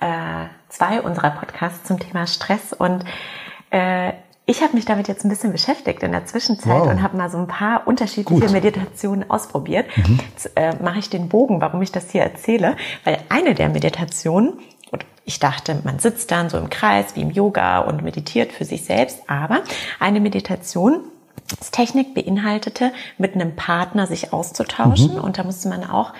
äh, 0.00 0.46
zwei 0.68 1.02
unserer 1.02 1.30
Podcasts 1.30 1.86
zum 1.86 1.98
Thema 1.98 2.26
Stress 2.26 2.72
und 2.72 3.04
äh, 3.70 4.12
ich 4.44 4.60
habe 4.60 4.74
mich 4.74 4.84
damit 4.84 5.06
jetzt 5.06 5.24
ein 5.24 5.28
bisschen 5.28 5.52
beschäftigt 5.52 6.02
in 6.02 6.10
der 6.10 6.26
Zwischenzeit 6.26 6.80
wow. 6.80 6.88
und 6.88 7.00
habe 7.00 7.16
mal 7.16 7.30
so 7.30 7.38
ein 7.38 7.46
paar 7.46 7.86
unterschiedliche 7.86 8.40
Gut. 8.40 8.52
Meditationen 8.52 9.30
ausprobiert. 9.30 9.86
Mhm. 9.96 10.18
Jetzt 10.30 10.50
äh, 10.56 10.74
mache 10.82 10.98
ich 10.98 11.08
den 11.08 11.28
Bogen, 11.28 11.60
warum 11.60 11.80
ich 11.80 11.92
das 11.92 12.10
hier 12.10 12.22
erzähle, 12.22 12.76
weil 13.04 13.18
eine 13.28 13.54
der 13.54 13.68
Meditationen, 13.68 14.54
ich 15.24 15.38
dachte, 15.38 15.80
man 15.84 15.98
sitzt 15.98 16.30
dann 16.30 16.50
so 16.50 16.58
im 16.58 16.70
Kreis 16.70 17.14
wie 17.14 17.22
im 17.22 17.30
Yoga 17.30 17.80
und 17.80 18.02
meditiert 18.02 18.52
für 18.52 18.64
sich 18.64 18.84
selbst, 18.84 19.20
aber 19.28 19.60
eine 20.00 20.20
Meditation 20.20 21.00
Technik 21.70 22.14
beinhaltete, 22.14 22.92
mit 23.18 23.34
einem 23.34 23.56
Partner 23.56 24.06
sich 24.06 24.32
auszutauschen. 24.32 25.14
Mhm. 25.14 25.20
Und 25.20 25.38
da 25.38 25.44
musste 25.44 25.68
man 25.68 25.84
auch 25.84 26.12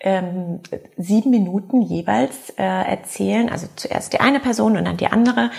ähm, 0.00 0.60
sieben 0.96 1.30
Minuten 1.30 1.82
jeweils 1.82 2.50
äh, 2.50 2.62
erzählen, 2.62 3.48
also 3.48 3.66
zuerst 3.76 4.12
die 4.12 4.20
eine 4.20 4.40
Person 4.40 4.76
und 4.76 4.84
dann 4.84 4.96
die 4.96 5.06
andere, 5.06 5.50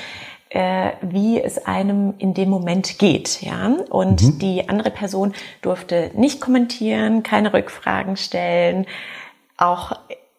äh, 0.49 0.91
wie 1.01 1.41
es 1.41 1.65
einem 1.65 2.13
in 2.19 2.33
dem 2.33 2.49
Moment 2.49 2.99
geht, 2.99 3.41
ja. 3.41 3.75
Und 3.89 4.21
mhm. 4.21 4.39
die 4.39 4.69
andere 4.69 4.91
Person 4.91 5.33
durfte 5.61 6.11
nicht 6.15 6.39
kommentieren, 6.39 7.23
keine 7.23 7.53
Rückfragen 7.53 8.15
stellen, 8.15 8.85
auch 9.57 9.93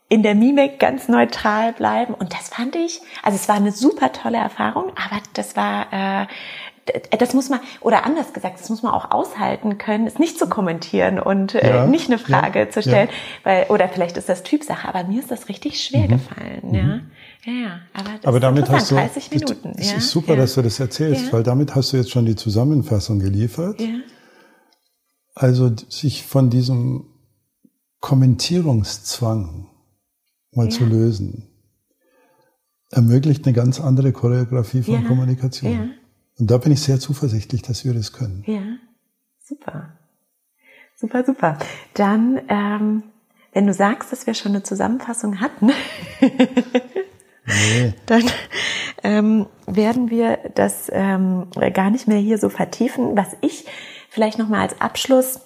in 0.09 0.23
der 0.23 0.35
Mimik 0.35 0.79
ganz 0.79 1.09
neutral 1.09 1.73
bleiben. 1.73 2.15
Und 2.15 2.33
das 2.33 2.49
fand 2.49 2.77
ich, 2.77 3.01
also 3.23 3.37
es 3.37 3.49
war 3.49 3.57
eine 3.57 3.73
super 3.73 4.13
tolle 4.13 4.39
Erfahrung, 4.39 4.93
aber 4.97 5.21
das 5.35 5.57
war 5.57 6.23
äh, 6.23 6.27
das 7.19 7.35
muss 7.35 7.49
man, 7.49 7.61
oder 7.81 8.05
anders 8.05 8.33
gesagt, 8.33 8.61
das 8.61 8.71
muss 8.71 8.83
man 8.83 8.93
auch 8.93 9.11
aushalten 9.11 9.79
können, 9.79 10.07
es 10.07 10.19
nicht 10.19 10.39
zu 10.39 10.49
kommentieren 10.49 11.21
und 11.21 11.55
äh, 11.55 11.69
ja, 11.69 11.87
nicht 11.87 12.09
eine 12.09 12.19
Frage 12.19 12.61
ja, 12.61 12.71
zu 12.71 12.83
stellen, 12.83 13.09
ja. 13.09 13.15
weil, 13.45 13.67
oder 13.69 13.89
vielleicht 13.89 14.17
ist 14.17 14.29
das 14.29 14.43
Typsache, 14.43 14.89
aber 14.89 15.05
mir 15.05 15.21
ist 15.21 15.31
das 15.31 15.49
richtig 15.49 15.83
schwer 15.83 16.05
mhm. 16.05 16.09
gefallen, 16.09 16.63
mhm. 16.63 16.75
ja. 16.75 17.01
Ja, 17.45 17.81
aber, 17.95 18.11
das 18.17 18.25
aber 18.25 18.41
damit 18.41 18.69
hast 18.69 18.91
du 18.91 18.97
30 18.97 19.31
Minuten. 19.31 19.73
Es 19.79 19.93
ist 19.93 20.11
super, 20.11 20.37
dass 20.37 20.55
du 20.55 20.63
das 20.63 20.81
erzählst, 20.81 21.33
weil 21.33 21.43
damit 21.43 21.75
hast 21.75 21.93
du 21.93 21.97
jetzt 21.97 22.11
schon 22.11 22.27
die 22.27 22.35
Zusammenfassung 22.35 23.21
geliefert. 23.21 23.81
Ja. 23.81 24.01
Also 25.35 25.71
sich 25.89 26.25
von 26.25 26.51
diesem 26.51 27.07
Kommentierungszwang 28.01 29.68
mal 30.53 30.69
zu 30.71 30.85
lösen, 30.85 31.49
ermöglicht 32.91 33.47
eine 33.47 33.55
ganz 33.55 33.81
andere 33.81 34.13
Choreografie 34.13 34.83
von 34.83 35.05
Kommunikation. 35.05 35.73
Ja. 35.73 35.89
Und 36.39 36.51
da 36.51 36.59
bin 36.59 36.73
ich 36.73 36.81
sehr 36.81 37.01
zuversichtlich, 37.01 37.63
dass 37.63 37.85
wir 37.85 37.95
das 37.95 38.13
können. 38.13 38.45
Ja, 38.47 38.63
super. 39.43 39.99
Super, 40.97 41.25
super. 41.25 41.59
Dann, 41.95 42.41
ähm, 42.49 43.03
wenn 43.53 43.67
du 43.67 43.73
sagst, 43.73 44.11
dass 44.13 44.27
wir 44.27 44.35
schon 44.35 44.53
eine 44.53 44.63
Zusammenfassung 44.63 45.41
hatten, 45.41 45.71
nee. 46.21 47.95
dann 48.07 48.25
ähm, 49.03 49.47
werden 49.67 50.11
wir 50.11 50.39
das 50.55 50.89
ähm, 50.93 51.47
gar 51.73 51.91
nicht 51.91 52.09
mehr 52.09 52.19
hier 52.19 52.39
so 52.39 52.49
vertiefen. 52.49 53.17
Was 53.17 53.37
ich 53.41 53.65
vielleicht 54.09 54.39
nochmal 54.39 54.63
als 54.63 54.81
Abschluss 54.81 55.41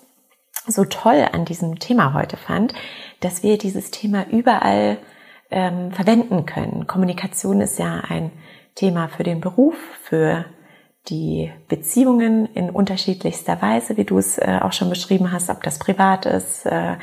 so 0.66 0.84
toll 0.84 1.26
an 1.32 1.44
diesem 1.44 1.78
Thema 1.78 2.14
heute 2.14 2.36
fand, 2.36 2.74
dass 3.20 3.42
wir 3.42 3.58
dieses 3.58 3.90
Thema 3.90 4.26
überall 4.28 4.98
ähm, 5.50 5.92
verwenden 5.92 6.46
können. 6.46 6.86
Kommunikation 6.86 7.60
ist 7.60 7.78
ja 7.78 8.02
ein 8.08 8.30
Thema 8.74 9.08
für 9.08 9.22
den 9.22 9.40
Beruf, 9.40 9.76
für 10.02 10.44
die 11.08 11.52
Beziehungen 11.68 12.46
in 12.54 12.70
unterschiedlichster 12.70 13.60
Weise, 13.60 13.96
wie 13.96 14.04
du 14.04 14.18
es 14.18 14.38
äh, 14.38 14.60
auch 14.62 14.72
schon 14.72 14.88
beschrieben 14.88 15.32
hast, 15.32 15.50
ob 15.50 15.62
das 15.62 15.78
privat 15.78 16.26
ist 16.26 16.64
äh, 16.64 16.96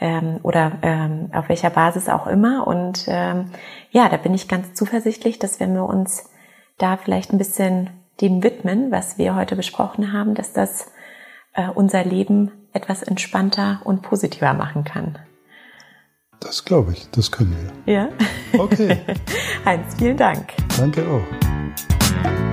ähm, 0.00 0.40
oder 0.42 0.72
ähm, 0.82 1.30
auf 1.32 1.48
welcher 1.48 1.70
Basis 1.70 2.08
auch 2.08 2.26
immer. 2.26 2.66
Und 2.66 3.04
ähm, 3.08 3.50
ja, 3.90 4.08
da 4.08 4.16
bin 4.16 4.34
ich 4.34 4.48
ganz 4.48 4.74
zuversichtlich, 4.74 5.38
dass 5.38 5.60
wenn 5.60 5.74
wir 5.74 5.84
uns 5.84 6.30
da 6.78 6.96
vielleicht 6.96 7.32
ein 7.32 7.38
bisschen 7.38 7.90
dem 8.20 8.42
widmen, 8.42 8.90
was 8.90 9.18
wir 9.18 9.34
heute 9.34 9.56
besprochen 9.56 10.12
haben, 10.12 10.34
dass 10.34 10.52
das 10.52 10.90
äh, 11.54 11.68
unser 11.68 12.04
Leben 12.04 12.52
etwas 12.76 13.02
entspannter 13.02 13.80
und 13.84 14.02
positiver 14.02 14.54
machen 14.54 14.84
kann. 14.84 15.18
Das 16.40 16.64
glaube 16.64 16.92
ich, 16.92 17.10
das 17.10 17.32
können 17.32 17.56
wir. 17.86 17.92
Ja. 17.94 18.08
Okay. 18.58 19.00
Heinz, 19.64 19.94
vielen 19.96 20.16
Dank. 20.16 20.52
Danke 20.76 21.02
auch. 21.08 22.45